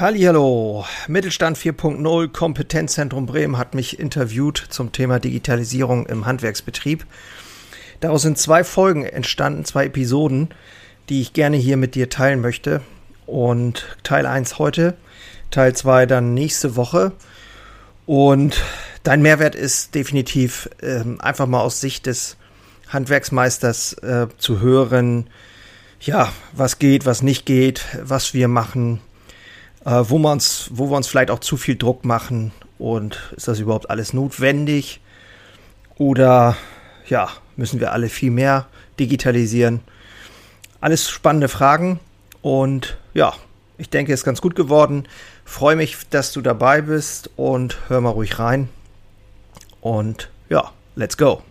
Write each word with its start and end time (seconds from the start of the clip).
Hallo, 0.00 0.84
Mittelstand 1.08 1.58
4.0 1.58 2.28
Kompetenzzentrum 2.28 3.26
Bremen 3.26 3.58
hat 3.58 3.74
mich 3.74 3.98
interviewt 3.98 4.64
zum 4.68 4.92
Thema 4.92 5.18
Digitalisierung 5.18 6.06
im 6.06 6.24
Handwerksbetrieb. 6.24 7.04
Daraus 7.98 8.22
sind 8.22 8.38
zwei 8.38 8.62
Folgen 8.62 9.02
entstanden, 9.04 9.64
zwei 9.64 9.86
Episoden, 9.86 10.50
die 11.08 11.20
ich 11.20 11.32
gerne 11.32 11.56
hier 11.56 11.76
mit 11.76 11.96
dir 11.96 12.08
teilen 12.08 12.40
möchte. 12.40 12.80
Und 13.26 13.98
Teil 14.04 14.26
1 14.26 14.60
heute, 14.60 14.96
Teil 15.50 15.74
2 15.74 16.06
dann 16.06 16.32
nächste 16.32 16.76
Woche. 16.76 17.10
Und 18.06 18.62
dein 19.02 19.20
Mehrwert 19.20 19.56
ist 19.56 19.96
definitiv 19.96 20.70
äh, 20.80 21.02
einfach 21.18 21.48
mal 21.48 21.62
aus 21.62 21.80
Sicht 21.80 22.06
des 22.06 22.36
Handwerksmeisters 22.86 23.94
äh, 23.94 24.28
zu 24.38 24.60
hören, 24.60 25.28
ja, 26.00 26.32
was 26.52 26.78
geht, 26.78 27.04
was 27.04 27.22
nicht 27.22 27.46
geht, 27.46 27.84
was 28.00 28.32
wir 28.32 28.46
machen, 28.46 29.00
äh, 29.84 30.04
wo, 30.08 30.18
man's, 30.18 30.70
wo 30.72 30.90
wir 30.90 30.96
uns 30.96 31.08
vielleicht 31.08 31.30
auch 31.30 31.40
zu 31.40 31.56
viel 31.56 31.76
Druck 31.76 32.04
machen 32.04 32.52
und 32.78 33.32
ist 33.36 33.48
das 33.48 33.58
überhaupt 33.60 33.90
alles 33.90 34.12
notwendig 34.12 35.00
oder 35.96 36.56
ja, 37.08 37.28
müssen 37.56 37.80
wir 37.80 37.92
alle 37.92 38.08
viel 38.08 38.30
mehr 38.30 38.66
digitalisieren? 38.98 39.80
Alles 40.80 41.08
spannende 41.08 41.48
Fragen 41.48 42.00
und 42.42 42.96
ja, 43.14 43.34
ich 43.78 43.90
denke, 43.90 44.12
es 44.12 44.20
ist 44.20 44.24
ganz 44.24 44.40
gut 44.40 44.56
geworden. 44.56 45.06
Freue 45.44 45.76
mich, 45.76 45.96
dass 46.10 46.32
du 46.32 46.40
dabei 46.40 46.82
bist 46.82 47.30
und 47.36 47.78
hör 47.88 48.00
mal 48.00 48.10
ruhig 48.10 48.38
rein. 48.38 48.68
Und 49.80 50.30
ja, 50.48 50.72
let's 50.96 51.16
go. 51.16 51.42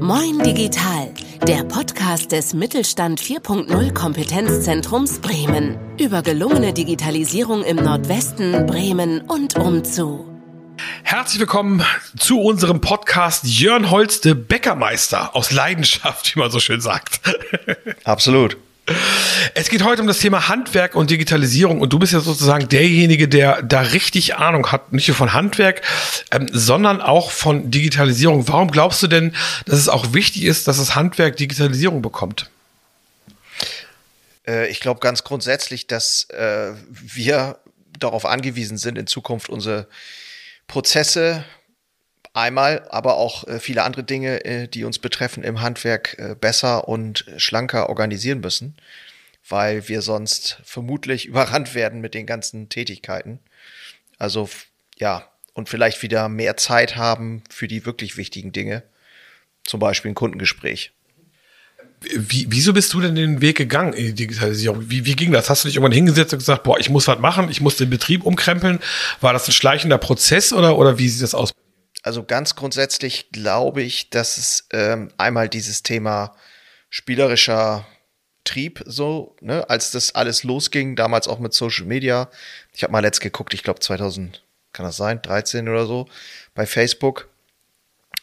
Moin 0.00 0.38
Digital, 0.38 1.10
der 1.40 1.64
Podcast 1.64 2.32
des 2.32 2.54
Mittelstand 2.54 3.20
4.0 3.20 3.92
Kompetenzzentrums 3.92 5.20
Bremen 5.20 5.78
über 5.98 6.22
gelungene 6.22 6.72
Digitalisierung 6.72 7.64
im 7.64 7.76
Nordwesten, 7.76 8.66
Bremen 8.66 9.20
und 9.22 9.56
umzu. 9.56 10.24
Herzlich 11.02 11.40
willkommen 11.40 11.82
zu 12.18 12.40
unserem 12.40 12.80
Podcast 12.80 13.44
Jörn 13.44 13.90
Holste 13.90 14.34
Bäckermeister 14.34 15.34
aus 15.34 15.52
Leidenschaft, 15.52 16.34
wie 16.34 16.40
man 16.40 16.50
so 16.50 16.60
schön 16.60 16.80
sagt. 16.80 17.20
Absolut. 18.04 18.56
Es 19.54 19.68
geht 19.68 19.82
heute 19.82 20.02
um 20.02 20.08
das 20.08 20.20
Thema 20.20 20.48
Handwerk 20.48 20.94
und 20.94 21.10
Digitalisierung 21.10 21.80
und 21.80 21.92
du 21.92 21.98
bist 21.98 22.12
ja 22.12 22.20
sozusagen 22.20 22.68
derjenige, 22.68 23.26
der 23.28 23.62
da 23.62 23.80
richtig 23.80 24.36
Ahnung 24.36 24.70
hat, 24.70 24.92
nicht 24.92 25.08
nur 25.08 25.16
von 25.16 25.32
Handwerk, 25.32 25.82
ähm, 26.30 26.48
sondern 26.52 27.00
auch 27.00 27.30
von 27.30 27.70
Digitalisierung. 27.70 28.46
Warum 28.48 28.70
glaubst 28.70 29.02
du 29.02 29.08
denn, 29.08 29.34
dass 29.64 29.78
es 29.78 29.88
auch 29.88 30.12
wichtig 30.12 30.44
ist, 30.44 30.68
dass 30.68 30.78
das 30.78 30.94
Handwerk 30.94 31.36
Digitalisierung 31.36 32.00
bekommt? 32.00 32.50
Äh, 34.46 34.68
ich 34.68 34.80
glaube 34.80 35.00
ganz 35.00 35.24
grundsätzlich, 35.24 35.86
dass 35.86 36.30
äh, 36.30 36.72
wir 36.88 37.58
darauf 37.98 38.24
angewiesen 38.24 38.78
sind, 38.78 38.98
in 38.98 39.06
Zukunft 39.06 39.48
unsere 39.48 39.88
Prozesse 40.68 41.44
einmal, 42.36 42.86
aber 42.90 43.16
auch 43.16 43.46
äh, 43.48 43.58
viele 43.58 43.82
andere 43.82 44.04
Dinge, 44.04 44.44
äh, 44.44 44.68
die 44.68 44.84
uns 44.84 44.98
betreffen 44.98 45.42
im 45.42 45.60
Handwerk, 45.60 46.16
äh, 46.18 46.36
besser 46.38 46.86
und 46.86 47.24
schlanker 47.38 47.88
organisieren 47.88 48.40
müssen, 48.40 48.76
weil 49.48 49.88
wir 49.88 50.02
sonst 50.02 50.60
vermutlich 50.64 51.26
überrannt 51.26 51.74
werden 51.74 52.00
mit 52.00 52.14
den 52.14 52.26
ganzen 52.26 52.68
Tätigkeiten. 52.68 53.40
Also 54.18 54.48
ja, 54.98 55.28
und 55.54 55.68
vielleicht 55.68 56.02
wieder 56.02 56.28
mehr 56.28 56.56
Zeit 56.56 56.96
haben 56.96 57.42
für 57.50 57.66
die 57.66 57.86
wirklich 57.86 58.16
wichtigen 58.16 58.52
Dinge, 58.52 58.82
zum 59.64 59.80
Beispiel 59.80 60.10
ein 60.10 60.14
Kundengespräch. 60.14 60.92
Wie, 62.00 62.46
wieso 62.50 62.74
bist 62.74 62.92
du 62.92 63.00
denn 63.00 63.14
den 63.14 63.40
Weg 63.40 63.56
gegangen 63.56 63.94
in 63.94 64.04
die 64.04 64.14
Digitalisierung? 64.14 64.90
Wie, 64.90 65.06
wie 65.06 65.16
ging 65.16 65.32
das? 65.32 65.48
Hast 65.48 65.64
du 65.64 65.68
dich 65.68 65.76
irgendwann 65.76 65.92
hingesetzt 65.92 66.34
und 66.34 66.40
gesagt, 66.40 66.62
boah, 66.62 66.78
ich 66.78 66.90
muss 66.90 67.08
was 67.08 67.18
machen, 67.18 67.48
ich 67.50 67.62
muss 67.62 67.76
den 67.76 67.88
Betrieb 67.88 68.24
umkrempeln? 68.24 68.80
War 69.22 69.32
das 69.32 69.48
ein 69.48 69.52
schleichender 69.52 69.96
Prozess 69.96 70.52
oder, 70.52 70.76
oder 70.76 70.98
wie 70.98 71.08
sieht 71.08 71.22
das 71.22 71.34
aus? 71.34 71.52
Also 72.02 72.24
ganz 72.24 72.54
grundsätzlich 72.54 73.30
glaube 73.32 73.82
ich, 73.82 74.10
dass 74.10 74.38
es 74.38 74.68
ähm, 74.72 75.10
einmal 75.18 75.48
dieses 75.48 75.82
Thema 75.82 76.36
spielerischer 76.88 77.86
Trieb 78.44 78.82
so, 78.86 79.34
ne, 79.40 79.68
als 79.68 79.90
das 79.90 80.14
alles 80.14 80.44
losging, 80.44 80.96
damals 80.96 81.26
auch 81.28 81.40
mit 81.40 81.52
Social 81.52 81.84
Media. 81.84 82.30
Ich 82.72 82.82
habe 82.84 82.92
mal 82.92 83.00
letzt 83.00 83.20
geguckt, 83.20 83.52
ich 83.54 83.62
glaube 83.62 83.80
2000, 83.80 84.42
kann 84.72 84.86
das 84.86 84.96
sein, 84.96 85.20
13 85.20 85.68
oder 85.68 85.86
so, 85.86 86.08
bei 86.54 86.64
Facebook. 86.64 87.28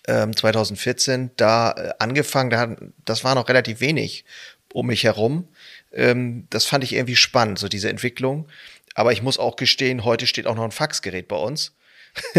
Ähm, 0.05 0.35
2014 0.35 1.31
da 1.37 1.71
äh, 1.71 1.93
angefangen, 1.99 2.49
da, 2.49 2.75
das 3.05 3.23
war 3.23 3.35
noch 3.35 3.47
relativ 3.47 3.79
wenig 3.79 4.25
um 4.73 4.87
mich 4.87 5.03
herum. 5.03 5.47
Ähm, 5.93 6.47
das 6.49 6.65
fand 6.65 6.83
ich 6.83 6.93
irgendwie 6.93 7.15
spannend, 7.15 7.59
so 7.59 7.69
diese 7.69 7.89
Entwicklung. 7.89 8.47
Aber 8.95 9.13
ich 9.13 9.21
muss 9.21 9.39
auch 9.39 9.55
gestehen, 9.55 10.03
heute 10.03 10.27
steht 10.27 10.47
auch 10.47 10.55
noch 10.55 10.63
ein 10.63 10.71
Faxgerät 10.71 11.27
bei 11.27 11.37
uns. 11.37 11.73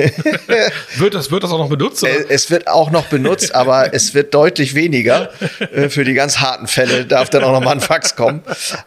wird, 0.97 1.15
das, 1.15 1.31
wird 1.31 1.43
das 1.43 1.51
auch 1.51 1.59
noch 1.59 1.69
benutzt? 1.69 2.03
Oder? 2.03 2.13
Äh, 2.13 2.27
es 2.29 2.51
wird 2.51 2.69
auch 2.69 2.91
noch 2.91 3.07
benutzt, 3.07 3.55
aber 3.55 3.93
es 3.93 4.15
wird 4.15 4.33
deutlich 4.33 4.75
weniger. 4.75 5.33
Äh, 5.61 5.89
für 5.89 6.05
die 6.05 6.15
ganz 6.15 6.39
harten 6.39 6.67
Fälle 6.67 7.07
darf 7.07 7.31
dann 7.31 7.43
auch 7.43 7.53
noch 7.53 7.63
mal 7.63 7.73
ein 7.73 7.81
Fax 7.81 8.15
kommen. 8.15 8.43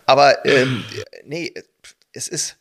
Aber 0.05 0.45
ähm, 0.45 0.85
nee, 1.25 1.53
es 2.13 2.27
ist, 2.27 2.57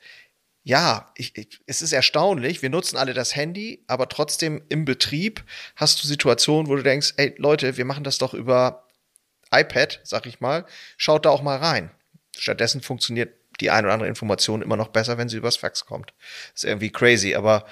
ja, 0.64 1.12
ich, 1.16 1.37
ich, 1.37 1.60
es 1.66 1.82
ist 1.82 1.92
erstaunlich. 1.92 2.62
Wir 2.62 2.70
nutzen 2.70 2.97
alle 2.97 3.14
das 3.14 3.37
Handy, 3.37 3.84
aber 3.87 4.09
trotzdem 4.09 4.62
im 4.69 4.84
Betrieb 4.84 5.44
hast 5.76 6.03
du 6.03 6.08
Situationen, 6.08 6.69
wo 6.69 6.75
du 6.75 6.82
denkst, 6.82 7.14
ey 7.19 7.34
Leute, 7.38 7.76
wir 7.76 7.84
machen 7.84 8.03
das 8.03 8.19
doch 8.19 8.34
über 8.34 8.88
iPad, 9.53 10.00
sag 10.03 10.26
ich 10.26 10.41
mal. 10.41 10.66
Schaut 10.97 11.25
da 11.25 11.31
auch 11.31 11.43
mal 11.43 11.58
rein. 11.58 11.91
Stattdessen 12.37 12.82
funktioniert 12.82 13.31
die 13.61 13.71
eine 13.71 13.87
oder 13.87 13.94
andere 13.94 14.09
Information 14.09 14.62
immer 14.62 14.77
noch 14.77 14.89
besser, 14.89 15.19
wenn 15.19 15.28
sie 15.28 15.37
übers 15.37 15.56
Fax 15.56 15.87
kommt. 15.87 16.12
ist 16.55 16.65
irgendwie 16.65 16.91
crazy, 16.91 17.34
aber 17.34 17.67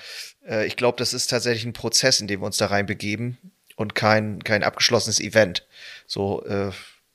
äh, 0.49 0.67
ich 0.67 0.77
glaube, 0.77 0.99
das 0.99 1.13
ist 1.13 1.29
tatsächlich 1.29 1.65
ein 1.65 1.73
Prozess, 1.73 2.21
in 2.21 2.27
dem 2.27 2.41
wir 2.41 2.47
uns 2.47 2.57
da 2.57 2.67
reinbegeben 2.67 3.39
und 3.77 3.95
kein, 3.95 4.43
kein 4.45 4.65
abgeschlossenes 4.65 5.21
Event. 5.21 5.67
So, 6.07 6.45
äh, 6.47 6.71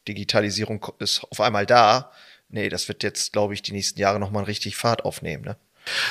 Digitalisierung 0.07 0.85
ist 0.99 1.23
auf 1.29 1.41
einmal 1.41 1.65
da. 1.65 2.11
Nee, 2.49 2.69
das 2.69 2.87
wird 2.87 3.03
jetzt, 3.03 3.33
glaube 3.33 3.53
ich, 3.53 3.61
die 3.61 3.73
nächsten 3.73 3.99
Jahre 3.99 4.19
nochmal 4.19 4.43
richtig 4.43 4.75
Fahrt 4.75 5.05
aufnehmen. 5.05 5.43
Ne? 5.43 5.55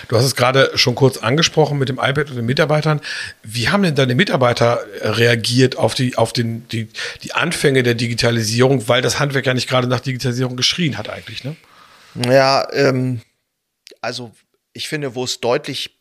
Du 0.09 0.17
hast 0.17 0.25
es 0.25 0.37
gerade 0.37 0.71
schon 0.77 0.95
kurz 0.95 1.19
angesprochen 1.19 1.79
mit 1.79 1.89
dem 1.89 1.99
iPad 1.99 2.31
und 2.31 2.37
den 2.37 2.47
Mitarbeitern. 2.47 3.01
Wie 3.43 3.69
haben 3.69 3.83
denn 3.83 3.95
deine 3.95 4.15
Mitarbeiter 4.15 4.85
reagiert 5.01 5.77
auf 5.77 5.95
die, 5.95 6.17
auf 6.17 6.33
den, 6.33 6.67
die, 6.69 6.89
die 7.23 7.33
Anfänge 7.33 7.83
der 7.83 7.95
Digitalisierung, 7.95 8.89
weil 8.89 9.03
das 9.03 9.19
Handwerk 9.19 9.47
ja 9.47 9.55
nicht 9.55 9.69
gerade 9.69 9.89
nach 9.89 10.01
Digitalisierung 10.01 10.57
geschrien 10.57 10.99
hat 10.99 11.09
eigentlich, 11.09 11.45
ne? 11.45 11.57
Ja, 12.15 12.67
ähm, 12.73 13.21
also 14.01 14.33
ich 14.73 14.89
finde, 14.89 15.15
wo 15.15 15.25
es 15.25 15.41
deutlich 15.41 15.99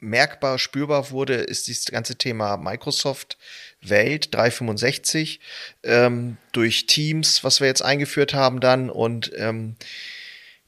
merkbar 0.00 0.58
spürbar 0.58 1.10
wurde, 1.10 1.34
ist 1.34 1.68
dieses 1.68 1.86
ganze 1.86 2.16
Thema 2.16 2.56
Microsoft 2.56 3.36
Welt 3.82 4.34
365 4.34 5.40
ähm, 5.82 6.38
durch 6.52 6.86
Teams, 6.86 7.44
was 7.44 7.60
wir 7.60 7.66
jetzt 7.66 7.82
eingeführt 7.82 8.34
haben 8.34 8.60
dann 8.60 8.90
und 8.90 9.30
ähm, 9.36 9.76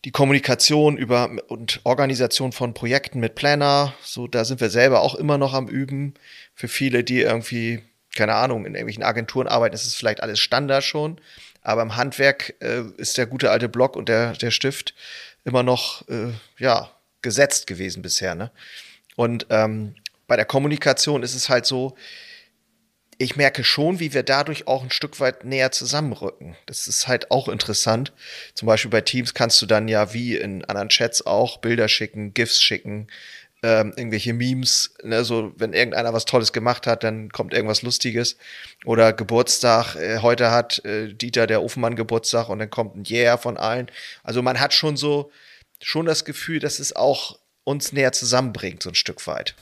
die 0.05 0.11
Kommunikation 0.11 0.97
über 0.97 1.31
und 1.49 1.81
Organisation 1.85 2.53
von 2.53 2.75
Projekten 2.75 3.21
mit 3.21 3.35
Planner, 3.35 3.95
so 4.03 4.27
da 4.27 4.45
sind 4.45 4.61
wir 4.61 4.69
selber 4.69 5.01
auch 5.01 5.15
immer 5.15 5.39
noch 5.39 5.55
am 5.55 5.69
Üben. 5.69 6.15
Für 6.55 6.69
viele, 6.69 7.05
die 7.05 7.21
irgendwie, 7.21 7.83
keine 8.17 8.35
Ahnung, 8.35 8.67
in 8.67 8.75
irgendwelchen 8.75 9.05
Agenturen 9.05 9.47
arbeiten, 9.47 9.75
ist 9.75 9.87
es 9.87 9.95
vielleicht 9.95 10.23
alles 10.23 10.41
Standard 10.41 10.83
schon. 10.83 11.21
Aber 11.63 11.83
im 11.83 11.97
Handwerk 11.97 12.55
äh, 12.61 12.83
ist 12.97 13.19
der 13.19 13.27
gute 13.27 13.51
alte 13.51 13.69
Block 13.69 13.97
und 13.97 14.09
der, 14.09 14.33
der 14.33 14.51
Stift 14.51 14.95
immer 15.45 15.63
noch, 15.63 16.07
äh, 16.09 16.33
ja, 16.59 16.91
gesetzt 17.23 17.67
gewesen 17.67 18.03
bisher, 18.03 18.35
ne? 18.35 18.51
Und 19.15 19.47
ähm, 19.51 19.95
bei 20.27 20.37
der 20.37 20.45
Kommunikation 20.45 21.23
ist 21.23 21.35
es 21.35 21.49
halt 21.49 21.67
so, 21.67 21.95
ich 23.19 23.37
merke 23.37 23.63
schon, 23.63 24.01
wie 24.01 24.15
wir 24.15 24.23
dadurch 24.23 24.67
auch 24.67 24.83
ein 24.83 24.91
Stück 24.91 25.21
weit 25.21 25.45
näher 25.45 25.71
zusammenrücken. 25.71 26.57
Das 26.67 26.89
ist 26.89 27.07
halt 27.07 27.31
auch 27.31 27.49
interessant. 27.49 28.13
Zum 28.55 28.67
Beispiel 28.67 28.91
bei 28.91 29.03
Teams 29.03 29.35
kannst 29.35 29.63
du 29.63 29.67
dann 29.67 29.87
ja 29.87 30.13
wie 30.13 30.37
in 30.37 30.65
anderen 30.65 30.89
Chats 30.89 31.25
auch 31.25 31.59
Bilder 31.59 31.89
schicken, 31.89 32.35
GIFs 32.35 32.61
schicken, 32.61 33.07
ähm, 33.63 33.93
irgendwelche 33.97 34.33
Memes. 34.35 34.95
Ne? 35.03 35.25
So, 35.25 35.53
wenn 35.57 35.73
irgendeiner 35.73 36.13
was 36.13 36.25
Tolles 36.25 36.53
gemacht 36.53 36.87
hat, 36.87 37.05
dann 37.05 37.31
kommt 37.31 37.55
irgendwas 37.55 37.83
Lustiges. 37.83 38.37
Oder 38.85 39.13
Geburtstag. 39.13 39.97
Äh, 39.97 40.19
heute 40.19 40.51
hat 40.51 40.85
äh, 40.85 41.13
Dieter 41.15 41.47
der 41.47 41.63
Ofenmann 41.63 41.97
Geburtstag 41.97 42.49
und 42.49 42.59
dann 42.59 42.71
kommt 42.71 42.97
ein 42.97 43.05
Yeah 43.09 43.37
von 43.37 43.57
allen. 43.57 43.91
Also 44.23 44.43
man 44.43 44.61
hat 44.61 44.75
schon 44.75 44.97
so 44.97 45.31
schon 45.81 46.07
das 46.07 46.25
Gefühl, 46.25 46.61
dass 46.61 46.79
es 46.79 46.95
auch 46.95 47.39
uns 47.65 47.93
näher 47.93 48.13
zusammenbringt, 48.13 48.83
so 48.83 48.91
ein 48.91 48.95
Stück 48.95 49.27
weit. 49.27 49.55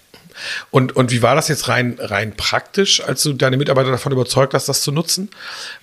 Und, 0.71 0.97
und 0.97 1.11
wie 1.11 1.23
war 1.23 1.35
das 1.35 1.49
jetzt 1.49 1.69
rein, 1.69 1.97
rein 1.99 2.35
praktisch, 2.37 3.03
als 3.03 3.23
du 3.23 3.33
deine 3.33 3.57
Mitarbeiter 3.57 3.91
davon 3.91 4.13
überzeugt 4.13 4.55
hast, 4.55 4.69
das 4.69 4.83
zu 4.83 4.93
nutzen? 4.93 5.31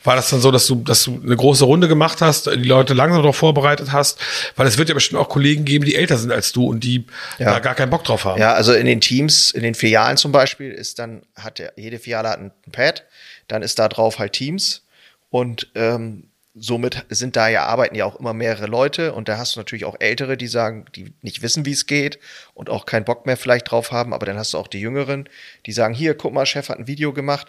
War 0.03 0.15
das 0.15 0.29
dann 0.29 0.41
so, 0.41 0.51
dass 0.51 0.67
du, 0.67 0.75
dass 0.75 1.03
du 1.03 1.19
eine 1.23 1.35
große 1.35 1.65
Runde 1.65 1.87
gemacht 1.87 2.21
hast, 2.21 2.47
die 2.47 2.63
Leute 2.63 2.93
langsam 2.93 3.21
darauf 3.21 3.35
vorbereitet 3.35 3.91
hast? 3.91 4.19
Weil 4.55 4.67
es 4.67 4.77
wird 4.77 4.89
ja 4.89 4.95
bestimmt 4.95 5.21
auch 5.21 5.29
Kollegen 5.29 5.65
geben, 5.65 5.85
die 5.85 5.95
älter 5.95 6.17
sind 6.17 6.31
als 6.31 6.51
du 6.53 6.67
und 6.67 6.83
die 6.83 7.05
ja. 7.37 7.51
da 7.51 7.59
gar 7.59 7.75
keinen 7.75 7.89
Bock 7.89 8.03
drauf 8.03 8.25
haben. 8.25 8.39
Ja, 8.39 8.53
also 8.53 8.73
in 8.73 8.85
den 8.85 9.01
Teams, 9.01 9.51
in 9.51 9.63
den 9.63 9.75
Filialen 9.75 10.17
zum 10.17 10.31
Beispiel, 10.31 10.71
ist 10.71 10.99
dann, 10.99 11.23
hat 11.35 11.59
der, 11.59 11.73
jede 11.75 11.99
Filiale 11.99 12.29
hat 12.29 12.39
ein 12.39 12.51
Pad, 12.71 13.03
dann 13.47 13.61
ist 13.61 13.79
da 13.79 13.87
drauf 13.87 14.19
halt 14.19 14.33
Teams 14.33 14.83
und 15.29 15.67
ähm, 15.75 16.26
somit 16.59 17.05
sind 17.09 17.35
da 17.35 17.47
ja, 17.47 17.65
arbeiten 17.65 17.95
ja 17.95 18.05
auch 18.05 18.19
immer 18.19 18.33
mehrere 18.33 18.67
Leute 18.67 19.13
und 19.13 19.27
da 19.27 19.37
hast 19.37 19.55
du 19.55 19.59
natürlich 19.59 19.85
auch 19.85 19.95
Ältere, 19.99 20.37
die 20.37 20.47
sagen, 20.47 20.85
die 20.95 21.13
nicht 21.21 21.41
wissen, 21.41 21.65
wie 21.65 21.71
es 21.71 21.85
geht 21.85 22.19
und 22.53 22.69
auch 22.69 22.85
keinen 22.85 23.05
Bock 23.05 23.25
mehr 23.25 23.37
vielleicht 23.37 23.71
drauf 23.71 23.91
haben, 23.91 24.13
aber 24.13 24.25
dann 24.25 24.37
hast 24.37 24.53
du 24.53 24.57
auch 24.57 24.67
die 24.67 24.79
Jüngeren, 24.79 25.29
die 25.65 25.71
sagen, 25.71 25.93
hier, 25.93 26.15
guck 26.15 26.33
mal, 26.33 26.45
Chef 26.45 26.69
hat 26.69 26.79
ein 26.79 26.87
Video 26.87 27.13
gemacht. 27.13 27.47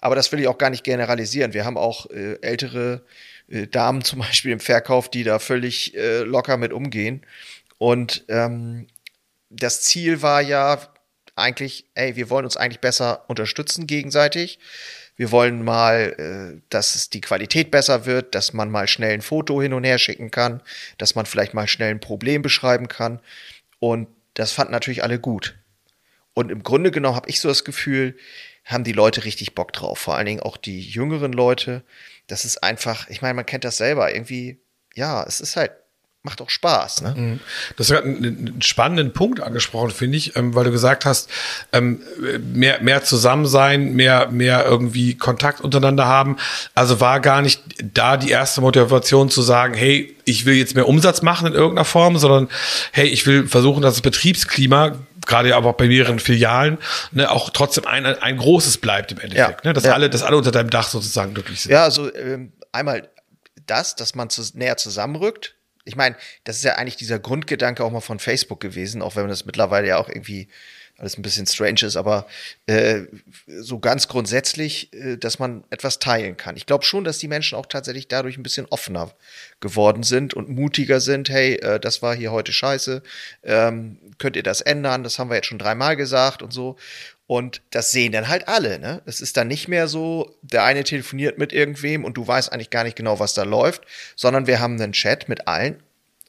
Aber 0.00 0.14
das 0.14 0.32
will 0.32 0.40
ich 0.40 0.48
auch 0.48 0.58
gar 0.58 0.70
nicht 0.70 0.84
generalisieren. 0.84 1.52
Wir 1.52 1.64
haben 1.64 1.76
auch 1.76 2.10
äh, 2.10 2.38
ältere 2.40 3.02
äh, 3.48 3.66
Damen 3.66 4.02
zum 4.02 4.20
Beispiel 4.20 4.52
im 4.52 4.60
Verkauf, 4.60 5.10
die 5.10 5.24
da 5.24 5.38
völlig 5.38 5.94
äh, 5.96 6.20
locker 6.20 6.56
mit 6.56 6.72
umgehen. 6.72 7.22
Und 7.78 8.24
ähm, 8.28 8.86
das 9.50 9.82
Ziel 9.82 10.22
war 10.22 10.40
ja 10.40 10.80
eigentlich, 11.36 11.86
ey, 11.94 12.16
wir 12.16 12.30
wollen 12.30 12.44
uns 12.44 12.56
eigentlich 12.56 12.80
besser 12.80 13.24
unterstützen 13.28 13.86
gegenseitig. 13.86 14.58
Wir 15.16 15.30
wollen 15.30 15.64
mal, 15.64 16.14
äh, 16.56 16.60
dass 16.70 16.94
es 16.94 17.10
die 17.10 17.20
Qualität 17.20 17.70
besser 17.70 18.06
wird, 18.06 18.34
dass 18.34 18.52
man 18.52 18.70
mal 18.70 18.88
schnell 18.88 19.12
ein 19.12 19.22
Foto 19.22 19.62
hin 19.62 19.72
und 19.72 19.84
her 19.84 19.98
schicken 19.98 20.30
kann, 20.30 20.62
dass 20.98 21.14
man 21.14 21.26
vielleicht 21.26 21.54
mal 21.54 21.68
schnell 21.68 21.90
ein 21.90 22.00
Problem 22.00 22.42
beschreiben 22.42 22.88
kann. 22.88 23.20
Und 23.78 24.08
das 24.34 24.52
fanden 24.52 24.72
natürlich 24.72 25.02
alle 25.02 25.20
gut. 25.20 25.56
Und 26.34 26.50
im 26.50 26.64
Grunde 26.64 26.90
genommen 26.90 27.16
habe 27.16 27.30
ich 27.30 27.40
so 27.40 27.48
das 27.48 27.64
Gefühl, 27.64 28.16
haben 28.64 28.82
die 28.84 28.92
Leute 28.92 29.24
richtig 29.24 29.54
Bock 29.54 29.72
drauf. 29.72 29.98
Vor 29.98 30.16
allen 30.16 30.26
Dingen 30.26 30.40
auch 30.40 30.56
die 30.56 30.80
jüngeren 30.80 31.32
Leute. 31.32 31.84
Das 32.26 32.44
ist 32.44 32.62
einfach, 32.62 33.08
ich 33.08 33.22
meine, 33.22 33.34
man 33.34 33.46
kennt 33.46 33.64
das 33.64 33.76
selber. 33.76 34.12
Irgendwie, 34.12 34.58
ja, 34.94 35.22
es 35.24 35.40
ist 35.40 35.56
halt 35.56 35.72
macht 36.24 36.40
auch 36.40 36.48
Spaß. 36.48 37.02
Ne? 37.02 37.14
Mhm. 37.16 37.40
Das 37.76 37.90
hat 37.90 38.04
einen, 38.04 38.60
spannenden 38.62 39.12
Punkt 39.12 39.40
angesprochen, 39.40 39.90
finde 39.90 40.16
ich, 40.16 40.34
ähm, 40.36 40.54
weil 40.54 40.64
du 40.64 40.70
gesagt 40.70 41.04
hast, 41.04 41.28
ähm, 41.72 42.00
mehr, 42.52 42.80
mehr 42.80 43.04
zusammen 43.04 43.46
sein, 43.46 43.92
mehr, 43.92 44.30
mehr 44.30 44.64
irgendwie 44.64 45.16
Kontakt 45.16 45.60
untereinander 45.60 46.06
haben. 46.06 46.38
Also 46.74 46.98
war 47.00 47.20
gar 47.20 47.42
nicht 47.42 47.62
da 47.92 48.16
die 48.16 48.30
erste 48.30 48.62
Motivation 48.62 49.28
zu 49.28 49.42
sagen, 49.42 49.74
hey, 49.74 50.16
ich 50.24 50.46
will 50.46 50.54
jetzt 50.54 50.74
mehr 50.74 50.88
Umsatz 50.88 51.20
machen 51.20 51.48
in 51.48 51.52
irgendeiner 51.52 51.84
Form, 51.84 52.16
sondern 52.16 52.48
hey, 52.92 53.06
ich 53.06 53.26
will 53.26 53.46
versuchen, 53.46 53.82
dass 53.82 53.94
das 53.94 54.02
Betriebsklima 54.02 54.96
gerade 55.26 55.54
aber 55.54 55.70
auch 55.70 55.74
bei 55.74 55.88
mehreren 55.88 56.18
Filialen, 56.18 56.78
ne, 57.12 57.30
auch 57.30 57.50
trotzdem 57.50 57.86
ein, 57.86 58.04
ein 58.04 58.36
großes 58.36 58.78
bleibt 58.78 59.12
im 59.12 59.20
Endeffekt, 59.20 59.64
ja, 59.64 59.70
ne, 59.70 59.72
dass 59.74 59.84
ja. 59.84 59.92
alle, 59.92 60.10
dass 60.10 60.22
alle 60.22 60.36
unter 60.36 60.50
deinem 60.52 60.70
Dach 60.70 60.88
sozusagen 60.88 61.34
glücklich 61.34 61.62
sind. 61.62 61.72
Ja, 61.72 61.84
also 61.84 62.14
ähm, 62.14 62.52
einmal 62.72 63.08
das, 63.66 63.96
dass 63.96 64.14
man 64.14 64.28
zu, 64.30 64.42
näher 64.54 64.76
zusammenrückt, 64.76 65.54
ich 65.84 65.96
meine, 65.96 66.16
das 66.44 66.56
ist 66.56 66.64
ja 66.64 66.76
eigentlich 66.76 66.96
dieser 66.96 67.18
Grundgedanke 67.18 67.84
auch 67.84 67.90
mal 67.90 68.00
von 68.00 68.18
Facebook 68.18 68.60
gewesen, 68.60 69.02
auch 69.02 69.16
wenn 69.16 69.28
das 69.28 69.44
mittlerweile 69.44 69.88
ja 69.88 69.98
auch 69.98 70.08
irgendwie 70.08 70.48
alles 70.96 71.18
ein 71.18 71.22
bisschen 71.22 71.46
strange 71.46 71.82
ist, 71.82 71.96
aber 71.96 72.26
äh, 72.66 73.02
so 73.46 73.80
ganz 73.80 74.06
grundsätzlich, 74.06 74.92
äh, 74.92 75.16
dass 75.16 75.40
man 75.40 75.64
etwas 75.70 75.98
teilen 75.98 76.36
kann. 76.36 76.56
Ich 76.56 76.66
glaube 76.66 76.84
schon, 76.84 77.02
dass 77.02 77.18
die 77.18 77.26
Menschen 77.26 77.58
auch 77.58 77.66
tatsächlich 77.66 78.06
dadurch 78.06 78.36
ein 78.36 78.44
bisschen 78.44 78.66
offener 78.66 79.12
geworden 79.58 80.04
sind 80.04 80.34
und 80.34 80.48
mutiger 80.48 81.00
sind. 81.00 81.28
Hey, 81.28 81.54
äh, 81.56 81.80
das 81.80 82.00
war 82.00 82.14
hier 82.14 82.30
heute 82.30 82.52
scheiße. 82.52 83.02
Ähm, 83.42 83.98
könnt 84.18 84.36
ihr 84.36 84.44
das 84.44 84.60
ändern? 84.60 85.02
Das 85.02 85.18
haben 85.18 85.30
wir 85.30 85.36
jetzt 85.36 85.46
schon 85.46 85.58
dreimal 85.58 85.96
gesagt 85.96 86.42
und 86.42 86.52
so. 86.52 86.76
Und 87.26 87.62
das 87.70 87.90
sehen 87.90 88.12
dann 88.12 88.28
halt 88.28 88.48
alle, 88.48 88.78
ne? 88.78 89.00
Es 89.06 89.20
ist 89.20 89.36
dann 89.36 89.48
nicht 89.48 89.66
mehr 89.66 89.88
so, 89.88 90.36
der 90.42 90.64
eine 90.64 90.84
telefoniert 90.84 91.38
mit 91.38 91.52
irgendwem 91.54 92.04
und 92.04 92.18
du 92.18 92.26
weißt 92.26 92.52
eigentlich 92.52 92.70
gar 92.70 92.84
nicht 92.84 92.96
genau, 92.96 93.18
was 93.18 93.32
da 93.32 93.44
läuft, 93.44 93.82
sondern 94.14 94.46
wir 94.46 94.60
haben 94.60 94.80
einen 94.80 94.92
Chat 94.92 95.28
mit 95.28 95.48
allen 95.48 95.82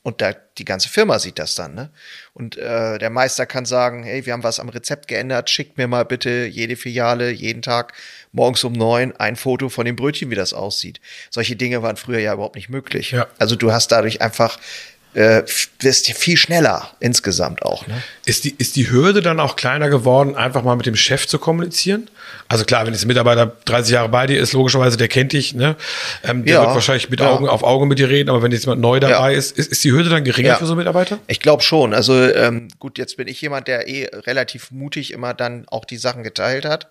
und 0.05 0.21
da, 0.21 0.33
die 0.57 0.65
ganze 0.65 0.87
Firma 0.87 1.17
sieht 1.17 1.39
das 1.39 1.55
dann, 1.55 1.73
ne? 1.73 1.89
Und 2.33 2.57
äh, 2.57 2.99
der 2.99 3.09
Meister 3.09 3.47
kann 3.47 3.65
sagen, 3.65 4.03
hey, 4.03 4.25
wir 4.25 4.33
haben 4.33 4.43
was 4.43 4.59
am 4.59 4.69
Rezept 4.69 5.07
geändert, 5.07 5.49
schickt 5.49 5.79
mir 5.79 5.87
mal 5.87 6.05
bitte 6.05 6.45
jede 6.45 6.75
Filiale, 6.75 7.31
jeden 7.31 7.63
Tag 7.63 7.93
morgens 8.31 8.63
um 8.63 8.73
neun 8.73 9.13
ein 9.17 9.35
Foto 9.35 9.67
von 9.67 9.83
dem 9.83 9.95
Brötchen, 9.95 10.29
wie 10.29 10.35
das 10.35 10.53
aussieht. 10.53 11.01
Solche 11.31 11.55
Dinge 11.55 11.81
waren 11.81 11.97
früher 11.97 12.19
ja 12.19 12.33
überhaupt 12.33 12.55
nicht 12.55 12.69
möglich. 12.69 13.11
Ja. 13.11 13.25
Also 13.39 13.55
du 13.55 13.71
hast 13.71 13.91
dadurch 13.91 14.21
einfach 14.21 14.59
äh, 15.15 15.43
wirst 15.79 16.11
viel 16.11 16.37
schneller 16.37 16.91
insgesamt 16.99 17.63
auch. 17.63 17.87
Ne? 17.87 18.01
Ist, 18.25 18.43
die, 18.43 18.53
ist 18.57 18.75
die 18.75 18.89
Hürde 18.89 19.21
dann 19.21 19.39
auch 19.39 19.55
kleiner 19.55 19.89
geworden, 19.89 20.35
einfach 20.35 20.63
mal 20.63 20.75
mit 20.75 20.85
dem 20.85 20.95
Chef 20.95 21.25
zu 21.27 21.39
kommunizieren? 21.39 22.09
Also 22.47 22.65
klar, 22.65 22.85
wenn 22.85 22.93
jetzt 22.93 23.05
ein 23.05 23.07
Mitarbeiter 23.07 23.55
30 23.65 23.93
Jahre 23.93 24.09
bei 24.09 24.27
dir 24.27 24.39
ist, 24.39 24.53
logischerweise, 24.53 24.97
der 24.97 25.07
kennt 25.07 25.33
dich, 25.33 25.55
ne? 25.55 25.77
Ähm, 26.23 26.43
der 26.43 26.55
ja, 26.55 26.61
wird 26.61 26.75
wahrscheinlich 26.75 27.09
mit 27.09 27.21
ja. 27.21 27.31
Augen 27.31 27.47
auf 27.47 27.63
Augen 27.63 27.87
mit 27.87 27.97
dir 27.97 28.09
reden, 28.09 28.29
aber 28.29 28.43
wenn 28.43 28.51
jetzt 28.51 28.65
jemand 28.65 28.81
neu 28.81 28.99
dabei 28.99 29.31
ja. 29.31 29.37
ist, 29.37 29.57
ist, 29.57 29.71
ist 29.71 29.83
die 29.83 29.91
Hürde 29.91 30.09
dann 30.09 30.23
geringer 30.23 30.57
für 30.57 30.65
so 30.65 30.73
einen 30.73 30.79
Mitarbeiter? 30.79 31.19
Ich 31.27 31.39
glaube 31.39 31.63
schon. 31.63 31.93
Also 31.93 32.13
ähm, 32.13 32.67
gut, 32.79 32.97
jetzt 32.97 33.17
bin 33.17 33.27
ich 33.27 33.41
jemand, 33.41 33.67
der 33.67 33.87
eh 33.87 34.09
relativ 34.13 34.71
mutig 34.71 35.11
immer 35.11 35.33
dann 35.33 35.65
auch 35.69 35.85
die 35.85 35.97
Sachen 35.97 36.23
geteilt 36.23 36.65
hat. 36.65 36.89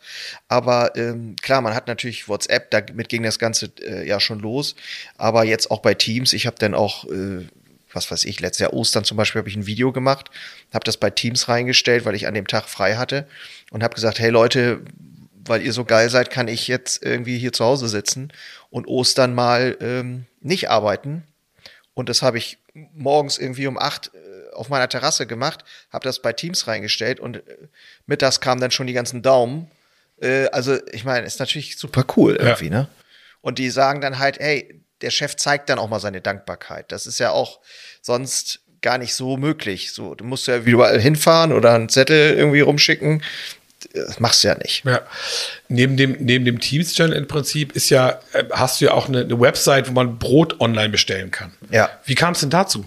Aber 0.49 0.97
ähm, 0.97 1.37
klar, 1.43 1.61
man 1.61 1.75
hat 1.75 1.89
natürlich 1.89 2.29
WhatsApp, 2.29 2.71
damit 2.71 3.09
ging 3.09 3.23
das 3.23 3.39
Ganze 3.39 3.71
äh, 3.83 4.07
ja 4.09 4.19
schon 4.21 4.41
los. 4.41 4.75
Aber 5.19 5.45
jetzt 5.45 5.71
auch 5.71 5.81
bei 5.81 5.95
Teams, 5.95 6.33
ich 6.33 6.47
habe 6.47 6.57
dann 6.59 6.75
auch 6.75 7.05
äh, 7.05 7.47
was 7.95 8.11
weiß 8.11 8.25
ich, 8.25 8.41
letztes 8.41 8.61
Jahr 8.61 8.73
Ostern 8.73 9.05
zum 9.05 9.17
Beispiel 9.17 9.41
habe 9.41 9.49
ich 9.49 9.57
ein 9.57 9.67
Video 9.67 9.93
gemacht, 9.93 10.31
habe 10.73 10.85
das 10.85 10.97
bei 10.97 11.11
Teams 11.11 11.49
reingestellt, 11.49 12.05
weil 12.05 12.15
ich 12.15 12.27
an 12.27 12.35
dem 12.35 12.47
Tag 12.47 12.69
frei 12.69 12.97
hatte 12.97 13.27
und 13.71 13.83
habe 13.83 13.95
gesagt, 13.95 14.19
hey 14.19 14.31
Leute, 14.31 14.83
weil 15.47 15.63
ihr 15.63 15.73
so 15.73 15.85
geil 15.85 16.09
seid, 16.11 16.31
kann 16.31 16.49
ich 16.49 16.69
jetzt 16.69 17.05
irgendwie 17.05 17.39
hier 17.39 17.53
zu 17.53 17.65
Hause 17.65 17.89
sitzen 17.89 18.33
und 18.71 18.87
Ostern 18.87 19.35
mal 19.35 19.77
ähm, 19.81 20.27
nicht 20.41 20.71
arbeiten. 20.71 21.25
Und 21.95 22.09
das 22.09 22.23
habe 22.23 22.39
ich 22.39 22.59
morgens 22.95 23.39
irgendwie 23.39 23.67
um 23.67 23.79
acht 23.79 24.11
äh, 24.15 24.53
auf 24.55 24.69
meiner 24.69 24.89
Terrasse 24.89 25.27
gemacht, 25.27 25.65
habe 25.93 26.05
das 26.05 26.21
bei 26.21 26.33
Teams 26.33 26.67
reingestellt 26.67 27.21
und 27.21 27.37
äh, 27.37 27.43
mittags 28.07 28.41
kamen 28.41 28.61
dann 28.61 28.71
schon 28.71 28.87
die 28.87 28.93
ganzen 28.93 29.23
Daumen. 29.23 29.71
Äh, 30.21 30.47
also 30.47 30.79
ich 30.93 31.05
meine, 31.05 31.27
ist 31.27 31.41
natürlich 31.41 31.77
super 31.79 32.05
cool 32.17 32.37
irgendwie, 32.37 32.67
ja. 32.67 32.71
ne? 32.71 32.89
Und 33.41 33.59
die 33.59 33.69
sagen 33.69 34.01
dann 34.01 34.19
halt, 34.19 34.39
hey, 34.39 34.81
der 35.03 35.11
Chef 35.11 35.37
zeigt 35.37 35.69
dann 35.69 35.79
auch 35.79 35.89
mal 35.89 36.01
seine 36.01 36.21
Dankbarkeit. 36.21 36.91
Das 36.93 37.07
ist 37.07 37.19
ja 37.19 37.31
auch 37.31 37.61
sonst 38.01 38.61
gar 38.81 38.99
nicht 38.99 39.15
so 39.15 39.37
möglich. 39.37 39.93
So, 39.93 40.15
du 40.15 40.25
musst 40.25 40.47
ja 40.47 40.59
überall 40.59 41.01
hinfahren 41.01 41.53
oder 41.53 41.75
einen 41.75 41.89
Zettel 41.89 42.37
irgendwie 42.37 42.61
rumschicken. 42.61 43.23
Das 43.93 44.21
machst 44.21 44.45
du 44.45 44.49
ja 44.49 44.57
nicht. 44.57 44.85
Ja. 44.85 45.01
Neben 45.69 45.97
dem, 45.97 46.17
neben 46.21 46.45
dem 46.45 46.61
Teams-Channel 46.61 47.17
im 47.17 47.27
Prinzip 47.27 47.73
ist 47.73 47.91
ja, 47.91 48.21
äh, 48.33 48.45
hast 48.53 48.81
du 48.81 48.87
ja 48.87 48.93
auch 48.93 49.09
eine, 49.09 49.21
eine, 49.21 49.41
Website, 49.41 49.89
wo 49.89 49.93
man 49.93 50.19
Brot 50.19 50.61
online 50.61 50.91
bestellen 50.91 51.31
kann. 51.31 51.53
Ja. 51.71 51.91
Wie 52.05 52.15
kam 52.15 52.33
es 52.33 52.41
denn 52.41 52.51
dazu? 52.51 52.85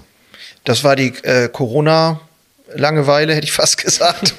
Das 0.63 0.83
war 0.83 0.95
die 0.95 1.13
äh, 1.23 1.49
Corona- 1.49 2.21
Langeweile, 2.73 3.33
hätte 3.33 3.45
ich 3.45 3.51
fast 3.51 3.77
gesagt. 3.83 4.35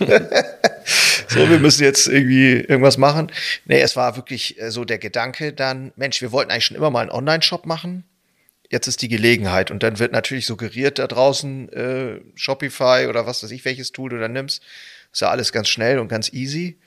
so, 1.28 1.48
wir 1.48 1.58
müssen 1.58 1.82
jetzt 1.82 2.06
irgendwie 2.06 2.60
irgendwas 2.60 2.98
machen. 2.98 3.30
Nee, 3.64 3.80
es 3.80 3.96
war 3.96 4.16
wirklich 4.16 4.60
äh, 4.60 4.70
so 4.70 4.84
der 4.84 4.98
Gedanke 4.98 5.52
dann, 5.52 5.92
Mensch, 5.96 6.20
wir 6.20 6.32
wollten 6.32 6.50
eigentlich 6.50 6.66
schon 6.66 6.76
immer 6.76 6.90
mal 6.90 7.00
einen 7.00 7.10
Online-Shop 7.10 7.66
machen. 7.66 8.04
Jetzt 8.70 8.86
ist 8.86 9.02
die 9.02 9.08
Gelegenheit. 9.08 9.70
Und 9.70 9.82
dann 9.82 9.98
wird 9.98 10.12
natürlich 10.12 10.46
suggeriert 10.46 10.98
da 10.98 11.06
draußen, 11.06 11.72
äh, 11.72 12.20
Shopify 12.34 13.06
oder 13.08 13.26
was 13.26 13.42
weiß 13.42 13.50
ich, 13.50 13.64
welches 13.64 13.92
Tool 13.92 14.10
du 14.10 14.18
da 14.18 14.28
nimmst. 14.28 14.62
Ist 15.12 15.22
ja 15.22 15.30
alles 15.30 15.52
ganz 15.52 15.68
schnell 15.68 15.98
und 15.98 16.08
ganz 16.08 16.32
easy. 16.32 16.78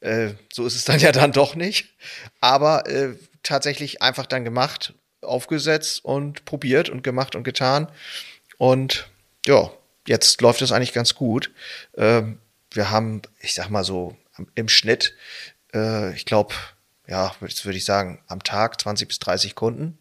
Äh, 0.00 0.30
so 0.52 0.66
ist 0.66 0.74
es 0.74 0.84
dann 0.84 0.98
ja 1.00 1.12
dann 1.12 1.32
doch 1.32 1.54
nicht. 1.54 1.94
Aber 2.40 2.88
äh, 2.88 3.14
tatsächlich 3.42 4.02
einfach 4.02 4.26
dann 4.26 4.44
gemacht, 4.44 4.94
aufgesetzt 5.22 6.04
und 6.04 6.44
probiert 6.44 6.88
und 6.88 7.02
gemacht 7.02 7.36
und 7.36 7.44
getan. 7.44 7.88
Und 8.56 9.08
ja, 9.46 9.70
jetzt 10.08 10.40
läuft 10.40 10.62
es 10.62 10.72
eigentlich 10.72 10.92
ganz 10.92 11.14
gut. 11.14 11.50
Ähm, 11.96 12.38
wir 12.70 12.90
haben, 12.90 13.22
ich 13.40 13.54
sag 13.54 13.70
mal 13.70 13.84
so, 13.84 14.16
im 14.54 14.68
Schnitt, 14.68 15.14
äh, 15.74 16.14
ich 16.14 16.24
glaube, 16.24 16.54
ja, 17.06 17.34
jetzt 17.40 17.64
würde 17.64 17.78
ich 17.78 17.84
sagen, 17.84 18.20
am 18.26 18.42
Tag 18.42 18.80
20 18.80 19.08
bis 19.08 19.18
30 19.18 19.54
Kunden. 19.54 19.98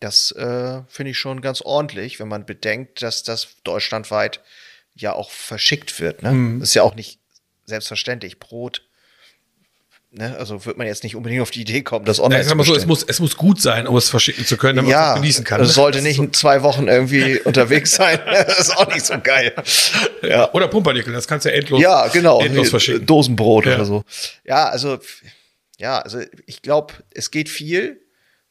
Das 0.00 0.32
äh, 0.32 0.82
finde 0.88 1.10
ich 1.10 1.18
schon 1.18 1.40
ganz 1.40 1.60
ordentlich, 1.60 2.20
wenn 2.20 2.28
man 2.28 2.46
bedenkt, 2.46 3.02
dass 3.02 3.22
das 3.22 3.48
deutschlandweit 3.64 4.40
ja 4.94 5.12
auch 5.12 5.30
verschickt 5.30 6.00
wird. 6.00 6.22
Ne? 6.22 6.32
Mhm. 6.32 6.60
Das 6.60 6.70
ist 6.70 6.74
ja 6.74 6.82
auch 6.82 6.94
nicht 6.94 7.18
selbstverständlich. 7.66 8.38
Brot 8.38 8.86
Ne? 10.16 10.36
Also 10.38 10.64
wird 10.64 10.78
man 10.78 10.86
jetzt 10.86 11.02
nicht 11.02 11.16
unbedingt 11.16 11.42
auf 11.42 11.50
die 11.50 11.62
Idee 11.62 11.82
kommen, 11.82 12.04
das 12.04 12.20
online 12.20 12.44
ja, 12.44 12.48
zu 12.48 12.62
so, 12.62 12.76
es 12.76 12.86
muss, 12.86 13.02
es 13.02 13.18
muss 13.18 13.36
gut 13.36 13.60
sein, 13.60 13.88
um 13.88 13.96
es 13.96 14.10
verschicken 14.10 14.46
zu 14.46 14.56
können, 14.56 14.76
damit 14.76 14.92
ja, 14.92 15.00
man 15.00 15.08
es 15.08 15.14
genießen 15.16 15.44
kann. 15.44 15.60
Es 15.60 15.68
ne? 15.68 15.74
sollte 15.74 16.02
nicht 16.02 16.18
in 16.20 16.32
zwei 16.32 16.62
Wochen 16.62 16.86
irgendwie 16.86 17.40
unterwegs 17.44 17.92
sein. 17.92 18.20
Das 18.46 18.60
ist 18.60 18.76
auch 18.76 18.86
nicht 18.92 19.04
so 19.04 19.14
geil. 19.20 19.54
Ja. 20.22 20.52
Oder 20.52 20.68
Pumpernickel, 20.68 21.12
das 21.12 21.26
kannst 21.26 21.46
du 21.46 21.50
ja 21.50 21.56
endlos, 21.56 21.80
ja, 21.80 22.06
genau, 22.08 22.40
endlos 22.40 22.70
verschicken. 22.70 23.06
Dosenbrot 23.06 23.66
ja. 23.66 23.74
oder 23.74 23.84
so. 23.84 24.04
Ja, 24.44 24.68
also, 24.68 24.98
ja, 25.78 25.98
also 25.98 26.20
ich 26.46 26.62
glaube, 26.62 26.94
es 27.12 27.30
geht 27.30 27.48
viel, 27.48 28.00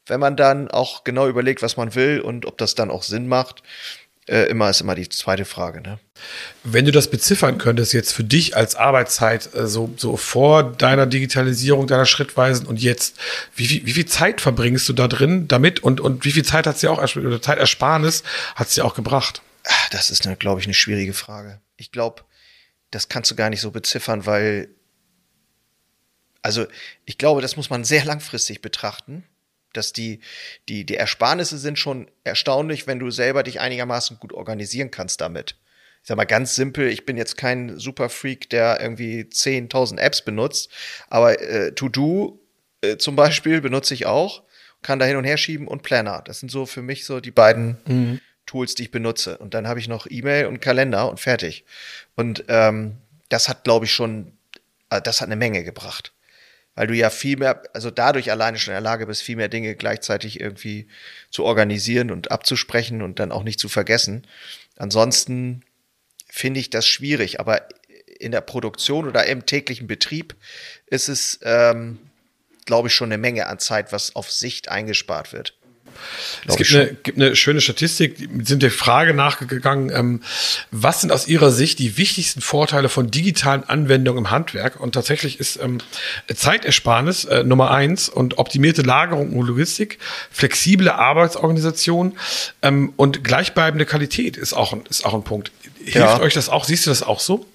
wenn 0.06 0.20
man 0.20 0.36
dann 0.36 0.70
auch 0.70 1.04
genau 1.04 1.28
überlegt, 1.28 1.62
was 1.62 1.78
man 1.78 1.96
will 1.96 2.20
und 2.20 2.46
ob 2.46 2.58
das 2.58 2.76
dann 2.76 2.92
auch 2.92 3.04
Sinn 3.04 3.28
macht 3.28 3.64
äh, 4.28 4.50
immer 4.50 4.70
ist 4.70 4.82
immer 4.82 4.96
die 4.96 5.10
zweite 5.10 5.46
Frage. 5.46 5.82
Ne? 5.82 6.00
Wenn 6.64 6.86
du 6.86 6.92
das 6.92 7.10
beziffern 7.10 7.58
könntest 7.58 7.94
jetzt 7.94 8.14
für 8.14 8.24
dich 8.24 8.56
als 8.56 8.76
Arbeitszeit, 8.76 9.54
äh, 9.54 9.68
so, 9.68 9.94
so 9.98 10.18
vor 10.18 10.64
deiner 10.64 11.06
Digitalisierung, 11.06 11.88
deiner 11.88 12.06
Schrittweisen 12.06 12.66
und 12.66 12.82
jetzt, 12.82 13.18
wie, 13.56 13.70
wie, 13.70 13.86
wie 13.86 13.94
viel 13.94 14.06
Zeit 14.06 14.42
verbringst 14.42 14.88
du 14.88 14.94
da 14.94 15.08
drin 15.08 15.48
damit 15.48 15.82
und, 15.82 16.00
und 16.00 16.26
wie 16.26 16.32
viel 16.32 16.46
Zeit 16.46 16.68
hat 16.68 16.80
sie 16.80 16.88
auch, 16.88 17.02
oder 17.16 17.42
Zeitersparnis 17.42 18.24
hat 18.56 18.70
sie 18.70 18.82
auch 18.82 18.96
gebracht? 18.96 19.42
Das 19.92 20.10
ist, 20.10 20.28
glaube 20.40 20.60
ich, 20.60 20.68
eine 20.68 20.74
schwierige 20.74 21.14
Frage. 21.14 21.62
Ich 21.78 21.92
glaube, 21.92 22.24
das 22.92 23.10
kannst 23.10 23.32
du 23.32 23.36
gar 23.36 23.50
nicht 23.50 23.62
so 23.62 23.72
beziffern, 23.72 24.26
weil, 24.26 24.70
also 26.42 26.66
ich 27.06 27.18
glaube, 27.18 27.42
das 27.42 27.58
muss 27.58 27.70
man 27.70 27.84
sehr 27.84 28.06
langfristig 28.06 28.62
betrachten. 28.62 29.24
Dass 29.74 29.94
die, 29.94 30.20
die, 30.70 30.86
die 30.86 30.96
Ersparnisse 30.96 31.58
sind 31.58 31.78
schon 31.78 32.10
erstaunlich, 32.24 32.88
wenn 32.88 33.00
du 33.00 33.12
selber 33.12 33.44
dich 33.44 33.60
einigermaßen 33.60 34.18
gut 34.20 34.34
organisieren 34.34 34.92
kannst 34.92 35.22
damit. 35.22 35.58
Ich 36.02 36.08
sag 36.08 36.18
mal 36.18 36.26
ganz 36.26 36.56
simpel, 36.56 36.90
ich 36.90 37.06
bin 37.06 37.18
jetzt 37.18 37.38
kein 37.38 37.80
Superfreak, 37.80 38.50
der 38.50 38.82
irgendwie 38.82 39.22
10.000 39.22 39.98
Apps 40.00 40.24
benutzt, 40.24 40.70
aber 41.08 41.42
äh, 41.42 41.74
To-Do 41.74 42.42
äh, 42.82 42.98
zum 42.98 43.16
Beispiel 43.16 43.62
benutze 43.62 43.94
ich 43.94 44.06
auch, 44.06 44.44
kann 44.82 45.00
da 45.00 45.06
hin 45.06 45.16
und 45.16 45.24
her 45.24 45.38
schieben 45.38 45.68
und 45.68 45.82
Planner. 45.82 46.22
Das 46.26 46.40
sind 46.40 46.50
so 46.50 46.66
für 46.66 46.82
mich 46.82 47.06
so 47.06 47.22
die 47.22 47.32
beiden 47.32 47.78
mhm. 47.86 48.22
Tools, 48.46 48.76
die 48.76 48.84
ich 48.84 48.92
benutze. 48.92 49.38
Und 49.38 49.54
dann 49.54 49.68
habe 49.68 49.80
ich 49.80 49.88
noch 49.88 50.06
E-Mail 50.10 50.48
und 50.48 50.60
Kalender 50.60 51.10
und 51.10 51.22
fertig. 51.22 51.64
Und 52.16 52.44
ähm, 52.50 52.98
das 53.30 53.48
hat, 53.48 53.64
glaube 53.64 53.86
ich, 53.86 53.94
schon, 53.94 54.38
äh, 54.90 55.02
das 55.02 55.22
hat 55.22 55.28
eine 55.28 55.38
Menge 55.38 55.64
gebracht 55.64 56.13
weil 56.76 56.88
du 56.88 56.96
ja 56.96 57.10
viel 57.10 57.38
mehr, 57.38 57.62
also 57.74 57.92
dadurch 57.92 58.32
alleine 58.32 58.58
schon 58.58 58.72
in 58.72 58.76
der 58.76 58.82
Lage 58.82 59.06
bist, 59.06 59.22
viel 59.22 59.36
mehr 59.36 59.50
Dinge 59.50 59.76
gleichzeitig 59.76 60.40
irgendwie 60.40 60.88
zu 61.30 61.44
organisieren 61.44 62.12
und 62.12 62.32
abzusprechen 62.32 63.02
und 63.02 63.20
dann 63.20 63.32
auch 63.32 63.44
nicht 63.44 63.60
zu 63.60 63.70
vergessen. 63.70 64.26
Ansonsten 64.78 65.64
finde 66.28 66.60
ich 66.60 66.70
das 66.70 66.88
schwierig, 66.88 67.40
aber 67.40 67.68
in 68.20 68.32
der 68.32 68.42
Produktion 68.42 69.08
oder 69.08 69.26
im 69.28 69.46
täglichen 69.46 69.88
Betrieb 69.88 70.36
ist 70.88 71.10
es, 71.10 71.40
ähm, 71.44 72.00
glaube 72.66 72.88
ich, 72.88 72.94
schon 72.94 73.10
eine 73.10 73.18
Menge 73.18 73.48
an 73.48 73.60
Zeit, 73.60 73.92
was 73.92 74.16
auf 74.16 74.32
Sicht 74.32 74.70
eingespart 74.70 75.34
wird. 75.34 75.58
Es 76.48 76.58
gibt 76.58 76.74
eine, 76.74 76.94
gibt 77.04 77.18
eine, 77.18 77.36
schöne 77.36 77.62
Statistik, 77.62 78.18
die 78.18 78.46
sind 78.46 78.64
der 78.64 78.72
Frage 78.72 79.14
nachgegangen, 79.14 79.92
ähm, 79.94 80.22
was 80.72 81.02
sind 81.02 81.12
aus 81.12 81.28
Ihrer 81.28 81.52
Sicht 81.52 81.80
die 81.80 81.98
wichtigsten 81.98 82.42
Vorteile 82.42 82.90
von 82.90 83.12
digitalen 83.12 83.64
Anwendungen 83.64 84.26
im 84.26 84.32
Handwerk? 84.32 84.80
Und 84.80 84.94
tatsächlich 84.94 85.40
ist 85.40 85.60
ähm, 85.62 85.80
Zeitersparnis 86.34 87.26
äh, 87.26 87.44
Nummer 87.44 87.72
eins 87.72 88.10
und 88.10 88.38
optimierte 88.38 88.82
Lagerung 88.82 89.34
und 89.34 89.48
Logistik, 89.48 90.00
flexible 90.32 90.90
Arbeitsorganisation 90.90 92.18
ähm, 92.62 92.94
und 92.96 93.24
gleichbleibende 93.24 93.86
Qualität 93.86 94.38
ist 94.38 94.54
auch, 94.54 94.74
ein, 94.74 94.84
ist 94.90 95.06
auch 95.06 95.14
ein 95.14 95.24
Punkt. 95.24 95.52
Hilft 95.80 95.98
ja. 95.98 96.20
euch 96.20 96.34
das 96.34 96.50
auch? 96.50 96.66
Siehst 96.66 96.86
du 96.86 96.90
das 96.90 97.04
auch 97.04 97.20
so? 97.20 97.46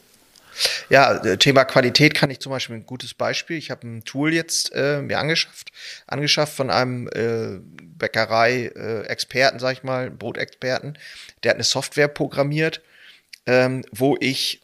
Ja, 0.88 1.16
äh, 1.24 1.36
Thema 1.36 1.64
Qualität 1.64 2.14
kann 2.14 2.30
ich 2.30 2.40
zum 2.40 2.50
Beispiel 2.50 2.76
ein 2.76 2.86
gutes 2.86 3.14
Beispiel. 3.14 3.56
Ich 3.56 3.70
habe 3.70 3.86
ein 3.86 4.04
Tool 4.04 4.32
jetzt 4.32 4.72
äh, 4.74 5.02
mir 5.02 5.18
angeschafft, 5.18 5.70
angeschafft 6.06 6.54
von 6.54 6.70
einem 6.70 7.08
äh, 7.08 7.60
Bäckerei-Experten, 7.98 9.58
sag 9.58 9.72
ich 9.72 9.82
mal, 9.82 10.10
Brotexperten. 10.10 10.98
Der 11.42 11.50
hat 11.50 11.56
eine 11.56 11.64
Software 11.64 12.08
programmiert, 12.08 12.82
ähm, 13.46 13.84
wo 13.92 14.16
ich 14.20 14.62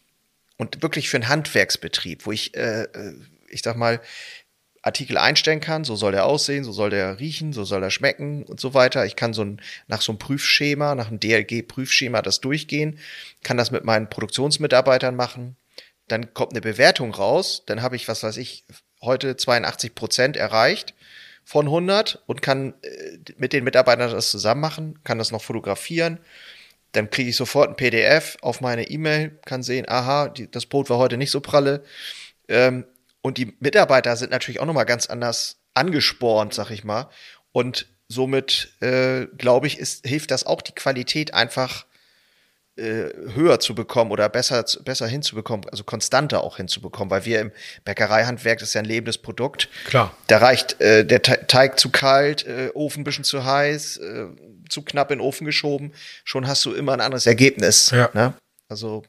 und 0.57 0.83
wirklich 0.83 1.09
für 1.09 1.17
einen 1.17 1.29
Handwerksbetrieb, 1.29 2.27
wo 2.27 2.33
ich, 2.33 2.57
äh, 2.57 2.85
äh 2.85 3.15
ich 3.49 3.63
sag 3.63 3.77
mal, 3.77 4.01
Artikel 4.85 5.17
einstellen 5.17 5.61
kann, 5.61 5.85
so 5.85 5.97
soll 5.97 6.13
der 6.13 6.27
aussehen, 6.27 6.63
so 6.63 6.73
soll 6.73 6.91
der 6.91 7.19
riechen, 7.19 7.55
so 7.55 7.65
soll 7.65 7.83
er 7.83 7.91
schmecken 7.91 8.43
und 8.43 8.61
so 8.61 8.75
weiter. 8.75 9.07
Ich 9.07 9.17
kann 9.17 9.33
so 9.33 9.43
ein, 9.43 9.63
nach 9.87 10.03
so 10.03 10.13
einem 10.13 10.19
Prüfschema, 10.19 10.95
nach 10.95 11.09
einem 11.09 11.21
DLG-Prüfschema 11.21 12.21
das 12.21 12.41
durchgehen, 12.41 12.99
kann 13.43 13.57
das 13.57 13.71
mit 13.71 13.85
meinen 13.85 14.11
Produktionsmitarbeitern 14.11 15.17
machen, 15.17 15.57
dann 16.09 16.35
kommt 16.35 16.53
eine 16.53 16.61
Bewertung 16.61 17.15
raus, 17.15 17.63
dann 17.67 17.83
habe 17.83 17.97
ich, 17.97 18.09
was 18.09 18.23
weiß 18.23 18.37
ich, 18.37 18.65
heute 19.01 19.37
82 19.37 19.95
Prozent 19.95 20.37
erreicht 20.37 20.95
von 21.45 21.67
100 21.67 22.23
und 22.27 22.43
kann 22.43 22.75
äh, 22.83 23.19
mit 23.37 23.53
den 23.53 23.65
Mitarbeitern 23.65 24.11
das 24.11 24.31
zusammen 24.31 24.61
machen, 24.61 24.99
kann 25.05 25.19
das 25.19 25.31
noch 25.31 25.43
fotografieren. 25.43 26.19
Dann 26.93 27.11
kriege 27.11 27.31
ich 27.31 27.37
sofort 27.37 27.71
ein 27.71 27.77
PDF 27.77 28.37
auf 28.41 28.61
meine 28.61 28.89
E-Mail, 28.89 29.39
kann 29.45 29.63
sehen, 29.63 29.89
aha, 29.89 30.29
die, 30.29 30.51
das 30.51 30.67
Brot 30.67 30.89
war 30.91 30.99
heute 30.99 31.17
nicht 31.17 31.31
so 31.31 31.41
pralle. 31.41 31.85
Ähm, 32.49 32.87
und 33.21 33.39
die 33.39 33.57
Mitarbeiter 33.61 34.17
sind 34.17 34.31
natürlich 34.31 34.61
auch 34.61 34.67
nochmal 34.67 34.87
ganz 34.87 35.07
anders 35.07 35.59
angespornt, 35.75 36.55
sag 36.55 36.71
ich 36.71 36.85
mal. 36.85 37.09
Und 37.53 37.89
somit, 38.09 38.75
äh, 38.81 39.27
glaube 39.37 39.67
ich, 39.67 39.79
ist, 39.79 40.07
hilft 40.07 40.31
das 40.31 40.45
auch, 40.45 40.63
die 40.63 40.73
Qualität 40.73 41.35
einfach 41.35 41.87
höher 42.77 43.61
zu 43.61 43.75
bekommen 43.75 44.11
oder 44.11 44.29
besser, 44.29 44.65
besser 44.85 45.07
hinzubekommen, 45.07 45.69
also 45.71 45.85
konstanter 45.85 46.43
auch 46.43 46.57
hinzubekommen, 46.57 47.09
weil 47.11 47.25
wir 47.25 47.41
im 47.41 47.53
Bäckereihandwerk, 47.85 48.59
das 48.59 48.71
ist 48.71 48.75
ja 48.75 48.81
ein 48.81 48.85
lebendes 48.85 49.19
Produkt. 49.19 49.69
Klar. 49.85 50.17
Da 50.27 50.39
reicht 50.39 50.81
äh, 50.81 51.07
der 51.07 51.23
Teig 51.23 51.79
zu 51.79 51.91
kalt, 51.91 52.45
äh, 52.47 52.71
Ofen 52.75 53.03
ein 53.03 53.05
bisschen 53.05 53.23
zu 53.23 53.45
heiß, 53.45 53.99
äh, 53.99 54.27
zu 54.69 54.83
knapp 54.83 55.13
in 55.13 55.19
den 55.19 55.25
Ofen 55.25 55.45
geschoben, 55.45 55.93
schon 56.25 56.49
hast 56.49 56.65
du 56.65 56.73
immer 56.73 56.95
ein 56.95 57.01
anderes 57.01 57.27
Ergebnis. 57.27 57.91
Ja. 57.91 58.11
Ne? 58.13 58.35
Also, 58.69 59.05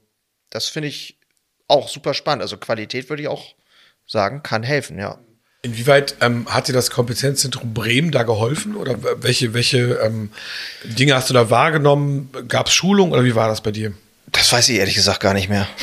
das 0.51 0.67
finde 0.67 0.89
ich 0.89 1.17
auch 1.67 1.89
super 1.89 2.13
spannend. 2.13 2.43
Also 2.43 2.57
Qualität 2.57 3.09
würde 3.09 3.23
ich 3.23 3.27
auch 3.27 3.55
sagen, 4.05 4.43
kann 4.43 4.63
helfen, 4.63 4.99
ja. 4.99 5.19
Inwieweit 5.65 6.15
ähm, 6.21 6.45
hat 6.47 6.67
dir 6.67 6.73
das 6.73 6.91
Kompetenzzentrum 6.91 7.73
Bremen 7.73 8.11
da 8.11 8.21
geholfen? 8.21 8.75
Oder 8.75 8.97
welche, 9.21 9.55
welche 9.55 9.99
ähm, 10.03 10.29
Dinge 10.83 11.15
hast 11.15 11.29
du 11.29 11.33
da 11.33 11.49
wahrgenommen? 11.49 12.29
Gab 12.47 12.67
es 12.67 12.73
Schulung 12.73 13.11
oder 13.11 13.23
wie 13.23 13.33
war 13.33 13.47
das 13.47 13.61
bei 13.61 13.71
dir? 13.71 13.91
Das 14.31 14.53
weiß 14.53 14.69
ich 14.69 14.77
ehrlich 14.77 14.93
gesagt 14.93 15.19
gar 15.19 15.33
nicht 15.33 15.49
mehr. 15.49 15.67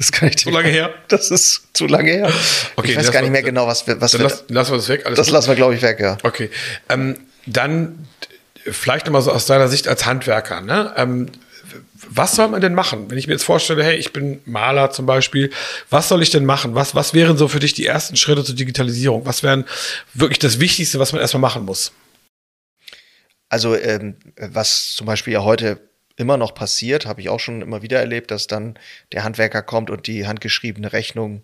Das 0.00 0.12
kann 0.12 0.28
ich 0.28 0.38
zu 0.38 0.50
lange 0.50 0.68
her. 0.68 0.94
Das 1.08 1.32
ist 1.32 1.70
zu 1.72 1.88
lange 1.88 2.12
her. 2.12 2.32
Okay, 2.76 2.92
ich 2.92 2.96
weiß 2.98 3.10
gar 3.10 3.20
nicht 3.20 3.32
mehr 3.32 3.42
genau, 3.42 3.66
was 3.66 3.84
wir. 3.88 4.00
Was 4.00 4.12
dann 4.12 4.20
wir, 4.20 4.28
lass, 4.28 4.44
lassen 4.46 4.70
wir 4.70 4.76
das 4.76 4.88
weg. 4.88 5.04
Alles 5.04 5.16
das 5.16 5.26
gut? 5.26 5.34
lassen 5.34 5.48
wir, 5.48 5.56
glaube 5.56 5.74
ich, 5.74 5.82
weg, 5.82 5.98
ja. 5.98 6.16
Okay. 6.22 6.50
Ähm, 6.88 7.16
dann 7.46 8.06
vielleicht 8.64 9.06
nochmal 9.06 9.22
so 9.22 9.32
aus 9.32 9.46
deiner 9.46 9.66
Sicht 9.66 9.88
als 9.88 10.06
Handwerker. 10.06 10.60
Ne? 10.60 10.92
Ähm, 10.96 11.26
was 12.08 12.36
soll 12.36 12.48
man 12.48 12.60
denn 12.60 12.74
machen? 12.74 13.10
Wenn 13.10 13.18
ich 13.18 13.26
mir 13.26 13.34
jetzt 13.34 13.44
vorstelle, 13.44 13.84
hey, 13.84 13.96
ich 13.96 14.12
bin 14.12 14.40
Maler 14.44 14.90
zum 14.90 15.06
Beispiel, 15.06 15.50
was 15.90 16.08
soll 16.08 16.22
ich 16.22 16.30
denn 16.30 16.44
machen? 16.44 16.74
Was, 16.74 16.94
was 16.94 17.14
wären 17.14 17.36
so 17.36 17.48
für 17.48 17.60
dich 17.60 17.74
die 17.74 17.86
ersten 17.86 18.16
Schritte 18.16 18.44
zur 18.44 18.54
Digitalisierung? 18.54 19.26
Was 19.26 19.42
wären 19.42 19.64
wirklich 20.14 20.38
das 20.38 20.60
Wichtigste, 20.60 20.98
was 20.98 21.12
man 21.12 21.20
erstmal 21.20 21.40
machen 21.40 21.64
muss? 21.64 21.92
Also, 23.48 23.74
ähm, 23.76 24.16
was 24.36 24.94
zum 24.94 25.06
Beispiel 25.06 25.32
ja 25.32 25.42
heute 25.42 25.80
immer 26.16 26.36
noch 26.36 26.54
passiert, 26.54 27.06
habe 27.06 27.20
ich 27.20 27.28
auch 27.28 27.40
schon 27.40 27.62
immer 27.62 27.82
wieder 27.82 27.98
erlebt, 27.98 28.30
dass 28.30 28.46
dann 28.46 28.78
der 29.12 29.24
Handwerker 29.24 29.62
kommt 29.62 29.88
und 29.88 30.06
die 30.06 30.26
handgeschriebene 30.26 30.92
Rechnung 30.92 31.42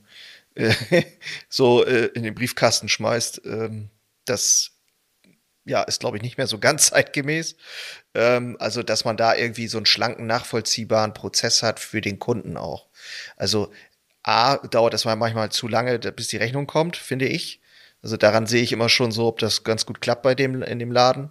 äh, 0.55 0.75
so 1.49 1.85
äh, 1.85 2.07
in 2.15 2.23
den 2.23 2.35
Briefkasten 2.35 2.89
schmeißt. 2.89 3.43
Ähm, 3.47 3.91
das 4.27 4.74
ja, 5.65 5.83
ist, 5.83 6.01
glaube 6.01 6.17
ich, 6.17 6.23
nicht 6.23 6.39
mehr 6.39 6.47
so 6.47 6.59
ganz 6.59 6.87
zeitgemäß. 6.91 7.57
Ähm, 8.15 8.57
also, 8.61 8.83
dass 8.83 9.05
man 9.05 9.17
da 9.17 9.35
irgendwie 9.35 9.69
so 9.69 9.79
einen 9.79 9.87
schlanken, 9.87 10.27
nachvollziehbaren 10.27 11.15
Prozess 11.15 11.63
hat 11.63 11.81
für 11.81 12.01
den 12.01 12.19
Kunden 12.19 12.57
auch. 12.57 12.89
Also, 13.37 13.73
A, 14.23 14.57
dauert 14.57 14.95
das 14.95 15.05
manchmal 15.05 15.51
zu 15.51 15.69
lange, 15.69 15.99
bis 15.99 16.29
die 16.29 16.39
Rechnung 16.39 16.67
kommt, 16.67 16.97
finde 16.97 17.27
ich. 17.27 17.61
Also 18.05 18.19
daran 18.19 18.47
sehe 18.47 18.63
ich 18.63 18.73
immer 18.73 18.91
schon 18.91 19.13
so, 19.13 19.27
ob 19.27 19.39
das 19.39 19.65
ganz 19.65 19.87
gut 19.87 20.03
klappt 20.03 20.23
bei 20.23 20.35
dem 20.35 20.63
in 20.63 20.79
dem 20.79 20.93
Laden 20.93 21.31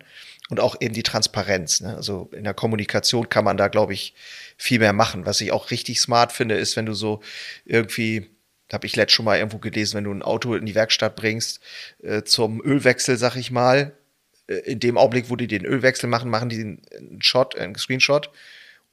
und 0.50 0.60
auch 0.60 0.76
eben 0.80 0.96
die 0.96 1.04
Transparenz. 1.04 1.82
Ne? 1.82 1.96
Also 1.96 2.32
in 2.34 2.44
der 2.44 2.56
Kommunikation 2.56 3.30
kann 3.30 3.46
man 3.46 3.58
da, 3.58 3.68
glaube 3.68 3.94
ich, 3.94 4.16
viel 4.58 4.80
mehr 4.80 4.92
machen. 4.92 5.28
Was 5.28 5.40
ich 5.40 5.52
auch 5.52 5.70
richtig 5.70 6.02
smart 6.02 6.32
finde, 6.32 6.56
ist, 6.56 6.76
wenn 6.76 6.88
du 6.88 6.94
so 6.94 7.22
irgendwie, 7.64 8.32
habe 8.72 8.88
ich 8.88 8.96
letztes 8.96 9.14
schon 9.16 9.26
mal 9.26 9.38
irgendwo 9.38 9.60
gelesen, 9.60 9.98
wenn 9.98 10.06
du 10.06 10.12
ein 10.12 10.24
Auto 10.24 10.56
in 10.56 10.66
die 10.66 10.74
Werkstatt 10.74 11.16
bringst 11.16 11.60
äh, 12.02 12.24
zum 12.24 12.60
Ölwechsel, 12.66 13.18
sag 13.18 13.36
ich 13.36 13.52
mal, 13.52 13.96
in 14.48 14.80
dem 14.80 14.98
Augenblick, 14.98 15.30
wo 15.30 15.36
die 15.36 15.48
den 15.48 15.66
Ölwechsel 15.66 16.10
machen, 16.10 16.30
machen 16.30 16.50
die 16.50 16.60
einen 16.60 17.22
Shot, 17.22 17.58
einen 17.58 17.76
Screenshot 17.76 18.30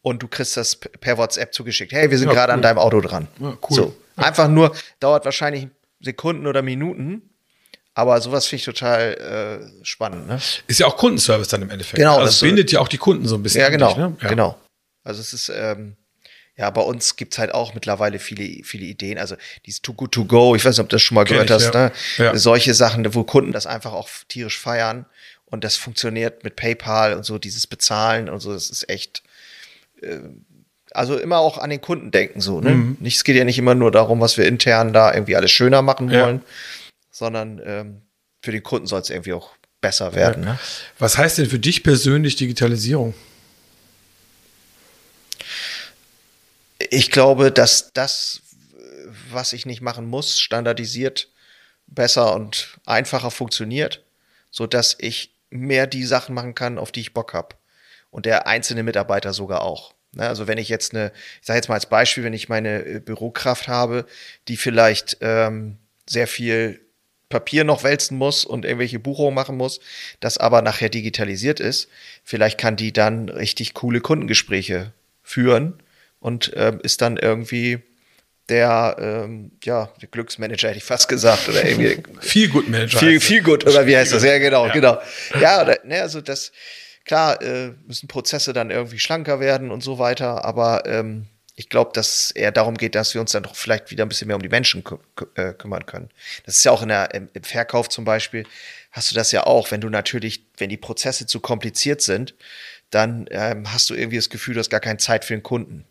und 0.03 0.23
du 0.23 0.29
kriegst 0.29 0.57
das 0.57 0.77
per 0.77 1.19
WhatsApp 1.19 1.53
zugeschickt. 1.53 1.93
Hey, 1.93 2.11
wir 2.11 2.19
sind 2.19 2.29
ja, 2.29 2.35
gerade 2.35 2.53
cool. 2.53 2.55
an 2.55 2.63
deinem 2.63 2.79
Auto 2.79 3.01
dran. 3.01 3.29
Ja, 3.39 3.59
cool. 3.69 3.77
So. 3.77 3.97
Ja. 4.17 4.25
Einfach 4.25 4.49
nur, 4.49 4.75
dauert 5.01 5.25
wahrscheinlich 5.25 5.69
Sekunden 6.01 6.47
oder 6.47 6.63
Minuten. 6.63 7.23
Aber 7.95 8.21
sowas 8.21 8.47
finde 8.47 8.61
ich 8.61 8.65
total 8.65 9.71
äh, 9.83 9.85
spannend. 9.85 10.29
Ne? 10.29 10.41
Ist 10.69 10.81
ja 10.81 10.87
auch 10.87 10.97
Kundenservice 10.97 11.49
dann 11.49 11.63
im 11.63 11.71
Endeffekt. 11.71 11.97
Genau. 11.97 12.15
Also 12.15 12.27
das 12.27 12.41
bindet 12.41 12.71
ja 12.71 12.81
auch 12.81 12.89
die 12.89 12.99
Kunden 12.99 13.27
so 13.27 13.35
ein 13.35 13.43
bisschen. 13.43 13.61
Ja, 13.61 13.69
genau. 13.69 13.97
Ne? 13.97 14.17
Genau. 14.21 14.57
Also 15.03 15.21
es 15.21 15.33
ist, 15.33 15.51
ähm, 15.55 15.97
ja, 16.57 16.71
bei 16.71 16.83
uns 16.83 17.17
gibt 17.17 17.35
es 17.35 17.39
halt 17.39 17.53
auch 17.53 17.75
mittlerweile 17.75 18.19
viele, 18.19 18.65
viele 18.65 18.85
Ideen. 18.85 19.19
Also 19.19 19.37
dieses 19.67 19.83
Too 19.83 19.95
Good 19.95 20.13
To 20.13 20.25
Go, 20.25 20.55
ich 20.55 20.65
weiß 20.65 20.77
nicht, 20.77 20.85
ob 20.85 20.89
du 20.89 20.97
das 20.97 21.03
schon 21.03 21.17
mal 21.17 21.25
Kenn 21.25 21.45
gehört 21.45 21.51
ich, 21.51 21.67
hast, 21.67 21.75
ne? 21.75 21.93
Ja. 22.19 22.37
Solche 22.37 22.75
Sachen, 22.75 23.13
wo 23.15 23.25
Kunden 23.25 23.53
das 23.53 23.67
einfach 23.67 23.93
auch 23.93 24.09
tierisch 24.29 24.59
feiern. 24.59 25.07
Und 25.51 25.65
das 25.65 25.77
funktioniert 25.77 26.45
mit 26.45 26.57
PayPal 26.57 27.15
und 27.15 27.25
so, 27.25 27.39
dieses 27.39 27.67
Bezahlen 27.67 28.29
und 28.29 28.41
so, 28.41 28.53
das 28.53 28.71
ist 28.71 28.89
echt. 28.89 29.23
Äh, 30.01 30.19
also 30.93 31.17
immer 31.17 31.39
auch 31.39 31.59
an 31.59 31.71
den 31.71 31.81
Kunden 31.81 32.11
denken, 32.11 32.41
so, 32.41 32.61
ne? 32.61 32.71
Mhm. 32.71 32.97
Nicht, 32.99 33.17
es 33.17 33.25
geht 33.25 33.37
ja 33.37 33.45
nicht 33.45 33.59
immer 33.59 33.77
nur 33.77 33.93
darum, 33.93 34.21
was 34.21 34.37
wir 34.37 34.47
intern 34.47 34.93
da 34.93 35.15
irgendwie 35.15 35.37
alles 35.37 35.53
schöner 35.53 35.83
machen 35.83 36.11
wollen, 36.11 36.37
ja. 36.39 36.43
sondern 37.13 37.61
ähm, 37.65 38.03
für 38.43 38.51
den 38.51 38.65
Kunden 38.65 38.89
soll 38.89 39.01
es 39.01 39.11
irgendwie 39.11 39.33
auch 39.33 39.55
besser 39.81 40.15
werden. 40.15 40.45
Ja. 40.45 40.53
Ne? 40.53 40.59
Was 40.99 41.17
heißt 41.17 41.39
denn 41.39 41.47
für 41.47 41.59
dich 41.59 41.83
persönlich 41.83 42.37
Digitalisierung? 42.37 43.15
Ich 46.91 47.11
glaube, 47.11 47.53
dass 47.53 47.93
das, 47.93 48.41
was 49.31 49.53
ich 49.53 49.67
nicht 49.67 49.83
machen 49.83 50.07
muss, 50.07 50.41
standardisiert 50.41 51.29
besser 51.87 52.35
und 52.35 52.79
einfacher 52.87 53.31
funktioniert, 53.31 54.03
so 54.51 54.67
dass 54.67 54.97
ich 54.99 55.35
mehr 55.51 55.87
die 55.87 56.05
Sachen 56.05 56.35
machen 56.35 56.55
kann, 56.55 56.79
auf 56.79 56.93
die 56.93 57.01
ich 57.01 57.15
Bock 57.15 57.35
habe. 57.35 57.57
Und 58.11 58.27
der 58.27 58.47
einzelne 58.47 58.83
Mitarbeiter 58.83 59.33
sogar 59.33 59.63
auch. 59.63 59.95
Ne, 60.13 60.27
also 60.27 60.49
wenn 60.49 60.59
ich 60.59 60.69
jetzt 60.69 60.93
eine, 60.95 61.13
ich 61.41 61.47
sage 61.47 61.59
jetzt 61.59 61.69
mal 61.69 61.77
als 61.77 61.87
Beispiel, 61.87 62.25
wenn 62.25 62.33
ich 62.33 62.49
meine 62.49 62.85
äh, 62.85 63.01
Bürokraft 63.01 63.69
habe, 63.69 64.07
die 64.49 64.57
vielleicht 64.57 65.19
ähm, 65.21 65.79
sehr 66.09 66.27
viel 66.27 66.81
Papier 67.29 67.63
noch 67.63 67.85
wälzen 67.85 68.19
muss 68.19 68.45
und 68.45 68.65
irgendwelche 68.65 68.99
Buchungen 68.99 69.35
machen 69.35 69.57
muss, 69.57 69.79
das 70.19 70.37
aber 70.37 70.63
nachher 70.63 70.89
digitalisiert 70.89 71.61
ist. 71.61 71.89
Vielleicht 72.25 72.59
kann 72.59 72.75
die 72.75 72.93
dann 72.93 73.29
richtig 73.29 73.73
coole 73.75 74.01
Kundengespräche 74.01 74.93
führen 75.23 75.81
und 76.19 76.53
äh, 76.55 76.77
ist 76.83 77.03
dann 77.03 77.17
irgendwie 77.17 77.81
der, 78.51 78.97
ähm, 78.99 79.53
ja, 79.63 79.91
der 80.03 80.09
Glücksmanager 80.09 80.69
hätte 80.69 80.79
ich 80.79 80.85
fast 80.85 81.09
gesagt 81.09 81.49
oder 81.49 81.65
irgendwie. 81.65 82.03
viel 82.21 82.49
gut 82.49 82.69
Manager. 82.69 82.99
Viel, 82.99 83.21
viel 83.21 83.43
gut 83.43 83.65
oder 83.65 83.87
wie 83.87 83.97
heißt 83.97 84.13
das? 84.13 84.25
Ja, 84.25 84.39
genau, 84.39 84.67
ja. 84.67 84.73
genau. 84.73 84.99
Ja, 85.41 85.63
oder, 85.63 85.79
ne, 85.85 86.03
also 86.03 86.21
das, 86.21 86.53
klar, 87.05 87.41
äh, 87.41 87.73
müssen 87.87 88.09
Prozesse 88.09 88.53
dann 88.53 88.71
irgendwie 88.71 88.99
schlanker 88.99 89.41
werden 89.41 89.71
und 89.71 89.83
so 89.83 89.99
weiter, 89.99 90.45
aber 90.45 90.85
ähm, 90.87 91.27
ich 91.55 91.69
glaube, 91.69 91.93
dass 91.95 92.31
eher 92.33 92.53
darum 92.53 92.77
geht, 92.77 92.95
dass 92.95 93.15
wir 93.15 93.21
uns 93.21 93.33
dann 93.33 93.45
doch 93.45 93.55
vielleicht 93.55 93.91
wieder 93.91 94.05
ein 94.05 94.09
bisschen 94.09 94.27
mehr 94.27 94.37
um 94.37 94.43
die 94.43 94.49
Menschen 94.49 94.83
kü 94.83 94.97
äh, 95.35 95.53
kümmern 95.53 95.87
können. 95.87 96.09
Das 96.47 96.57
ist 96.57 96.65
ja 96.65 96.73
auch 96.73 96.83
in 96.83 96.89
der, 96.89 97.15
im, 97.15 97.29
im, 97.33 97.43
Verkauf 97.45 97.89
zum 97.89 98.05
Beispiel, 98.05 98.47
hast 98.91 99.11
du 99.11 99.15
das 99.15 99.31
ja 99.31 99.47
auch, 99.47 99.71
wenn 99.71 99.81
du 99.81 99.89
natürlich, 99.91 100.45
wenn 100.57 100.71
die 100.71 100.77
Prozesse 100.77 101.27
zu 101.27 101.39
kompliziert 101.39 102.01
sind, 102.01 102.35
dann 102.91 103.27
ähm, 103.31 103.73
hast 103.73 103.91
du 103.91 103.95
irgendwie 103.95 104.17
das 104.17 104.31
Gefühl, 104.31 104.55
du 104.55 104.61
hast 104.61 104.71
gar 104.71 104.81
keine 104.81 104.99
Zeit 104.99 105.25
für 105.25 105.35
den 105.35 105.43
Kunden. 105.43 105.85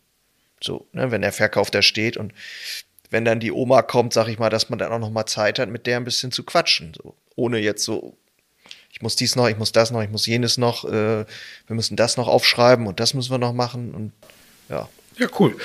So, 0.62 0.86
ne, 0.92 1.10
wenn 1.10 1.22
der 1.22 1.32
Verkauf 1.32 1.70
da 1.70 1.82
steht 1.82 2.16
und 2.16 2.32
wenn 3.10 3.24
dann 3.24 3.40
die 3.40 3.52
Oma 3.52 3.82
kommt, 3.82 4.12
sag 4.12 4.28
ich 4.28 4.38
mal, 4.38 4.50
dass 4.50 4.70
man 4.70 4.78
dann 4.78 4.92
auch 4.92 4.98
noch 4.98 5.10
mal 5.10 5.26
Zeit 5.26 5.58
hat, 5.58 5.68
mit 5.68 5.86
der 5.86 5.96
ein 5.96 6.04
bisschen 6.04 6.32
zu 6.32 6.44
quatschen, 6.44 6.92
so 6.94 7.16
ohne 7.34 7.58
jetzt 7.58 7.84
so 7.84 8.16
ich 8.92 9.02
muss 9.02 9.16
dies 9.16 9.36
noch, 9.36 9.48
ich 9.48 9.56
muss 9.56 9.72
das 9.72 9.90
noch, 9.90 10.02
ich 10.02 10.10
muss 10.10 10.26
jenes 10.26 10.58
noch, 10.58 10.84
äh, 10.84 11.24
wir 11.24 11.26
müssen 11.68 11.96
das 11.96 12.16
noch 12.16 12.28
aufschreiben 12.28 12.86
und 12.86 13.00
das 13.00 13.14
müssen 13.14 13.30
wir 13.30 13.38
noch 13.38 13.52
machen 13.52 13.94
und 13.94 14.12
ja. 14.68 14.88
Ja, 15.16 15.26
cool. 15.38 15.56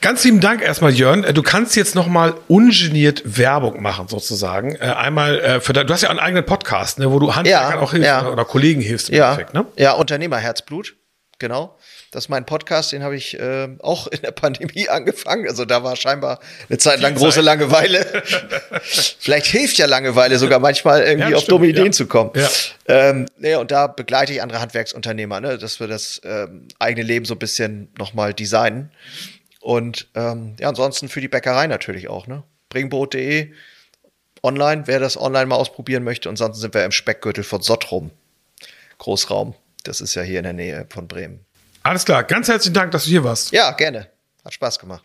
Ganz 0.00 0.24
lieben 0.24 0.40
Dank 0.40 0.62
erstmal, 0.62 0.92
Jörn. 0.92 1.24
Äh, 1.24 1.32
du 1.32 1.42
kannst 1.42 1.76
jetzt 1.76 1.94
nochmal 1.94 2.34
ungeniert 2.48 3.22
Werbung 3.24 3.82
machen, 3.82 4.08
sozusagen. 4.08 4.74
Äh, 4.76 4.80
einmal 4.80 5.38
äh, 5.40 5.60
für 5.60 5.72
du 5.72 5.88
hast 5.88 6.02
ja 6.02 6.10
einen 6.10 6.18
eigenen 6.18 6.44
Podcast, 6.44 6.98
ne, 6.98 7.10
wo 7.10 7.18
du 7.18 7.34
Handwerkern 7.34 7.74
ja, 7.74 7.80
auch 7.80 7.90
hilfst 7.92 8.06
ja. 8.06 8.28
oder 8.28 8.44
Kollegen 8.44 8.80
hilfst 8.80 9.10
im 9.10 9.16
ja. 9.16 9.32
Endeffekt, 9.32 9.54
ne? 9.54 9.66
Ja, 9.76 9.92
Unternehmerherzblut, 9.92 10.96
genau. 11.38 11.76
Das 12.12 12.24
ist 12.24 12.28
mein 12.28 12.44
Podcast, 12.44 12.92
den 12.92 13.02
habe 13.02 13.16
ich 13.16 13.40
äh, 13.40 13.68
auch 13.80 14.06
in 14.06 14.20
der 14.20 14.32
Pandemie 14.32 14.86
angefangen. 14.90 15.48
Also 15.48 15.64
da 15.64 15.82
war 15.82 15.96
scheinbar 15.96 16.40
eine 16.68 16.76
Zeit 16.76 17.00
lang 17.00 17.14
große 17.14 17.36
Zeit. 17.36 17.44
Langeweile. 17.44 18.04
Vielleicht 18.82 19.46
hilft 19.46 19.78
ja 19.78 19.86
Langeweile 19.86 20.38
sogar 20.38 20.60
manchmal 20.60 21.04
irgendwie 21.04 21.30
ja, 21.30 21.36
auf 21.36 21.44
stimmt, 21.44 21.52
dumme 21.52 21.68
Ideen 21.68 21.86
ja. 21.86 21.92
zu 21.92 22.06
kommen. 22.06 22.30
Ja. 22.34 22.48
Ähm, 22.86 23.26
ja, 23.40 23.58
und 23.58 23.70
da 23.70 23.86
begleite 23.86 24.34
ich 24.34 24.42
andere 24.42 24.60
Handwerksunternehmer, 24.60 25.40
ne, 25.40 25.56
dass 25.56 25.80
wir 25.80 25.88
das 25.88 26.20
ähm, 26.24 26.68
eigene 26.78 27.06
Leben 27.06 27.24
so 27.24 27.34
ein 27.34 27.38
bisschen 27.38 27.88
nochmal 27.96 28.34
designen. 28.34 28.92
Und 29.60 30.08
ähm, 30.14 30.54
ja, 30.60 30.68
ansonsten 30.68 31.08
für 31.08 31.22
die 31.22 31.28
Bäckerei 31.28 31.66
natürlich 31.66 32.08
auch, 32.08 32.26
ne? 32.26 32.42
Bringbrot.de 32.68 33.52
online, 34.42 34.82
wer 34.86 35.00
das 35.00 35.18
online 35.18 35.46
mal 35.46 35.56
ausprobieren 35.56 36.04
möchte. 36.04 36.28
Ansonsten 36.28 36.60
sind 36.60 36.74
wir 36.74 36.84
im 36.84 36.92
Speckgürtel 36.92 37.42
von 37.42 37.62
Sottrum. 37.62 38.10
Großraum. 38.98 39.54
Das 39.84 40.02
ist 40.02 40.14
ja 40.14 40.22
hier 40.22 40.38
in 40.38 40.44
der 40.44 40.52
Nähe 40.52 40.86
von 40.90 41.08
Bremen. 41.08 41.46
Alles 41.82 42.04
klar, 42.04 42.22
ganz 42.22 42.48
herzlichen 42.48 42.74
Dank, 42.74 42.92
dass 42.92 43.04
du 43.04 43.10
hier 43.10 43.24
warst. 43.24 43.52
Ja, 43.52 43.72
gerne. 43.72 44.08
Hat 44.44 44.54
Spaß 44.54 44.78
gemacht. 44.78 45.04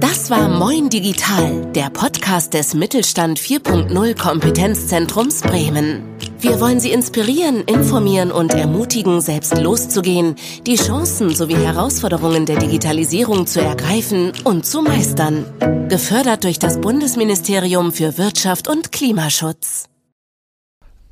Das 0.00 0.30
war 0.30 0.48
Moin 0.48 0.88
Digital, 0.88 1.66
der 1.72 1.90
Podcast 1.90 2.54
des 2.54 2.74
Mittelstand 2.74 3.38
4.0 3.38 4.18
Kompetenzzentrums 4.20 5.40
Bremen. 5.42 6.02
Wir 6.38 6.60
wollen 6.60 6.80
Sie 6.80 6.90
inspirieren, 6.90 7.62
informieren 7.64 8.32
und 8.32 8.54
ermutigen, 8.54 9.20
selbst 9.20 9.58
loszugehen, 9.58 10.36
die 10.66 10.76
Chancen 10.76 11.34
sowie 11.34 11.56
Herausforderungen 11.56 12.46
der 12.46 12.58
Digitalisierung 12.58 13.46
zu 13.46 13.60
ergreifen 13.60 14.32
und 14.44 14.66
zu 14.66 14.82
meistern. 14.82 15.46
Gefördert 15.88 16.44
durch 16.44 16.58
das 16.58 16.80
Bundesministerium 16.80 17.92
für 17.92 18.18
Wirtschaft 18.18 18.68
und 18.68 18.92
Klimaschutz. 18.92 19.86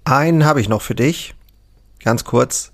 Einen 0.05 0.45
habe 0.45 0.61
ich 0.61 0.69
noch 0.69 0.83
für 0.83 0.95
dich. 0.95 1.35
Ganz 2.03 2.25
kurz 2.25 2.74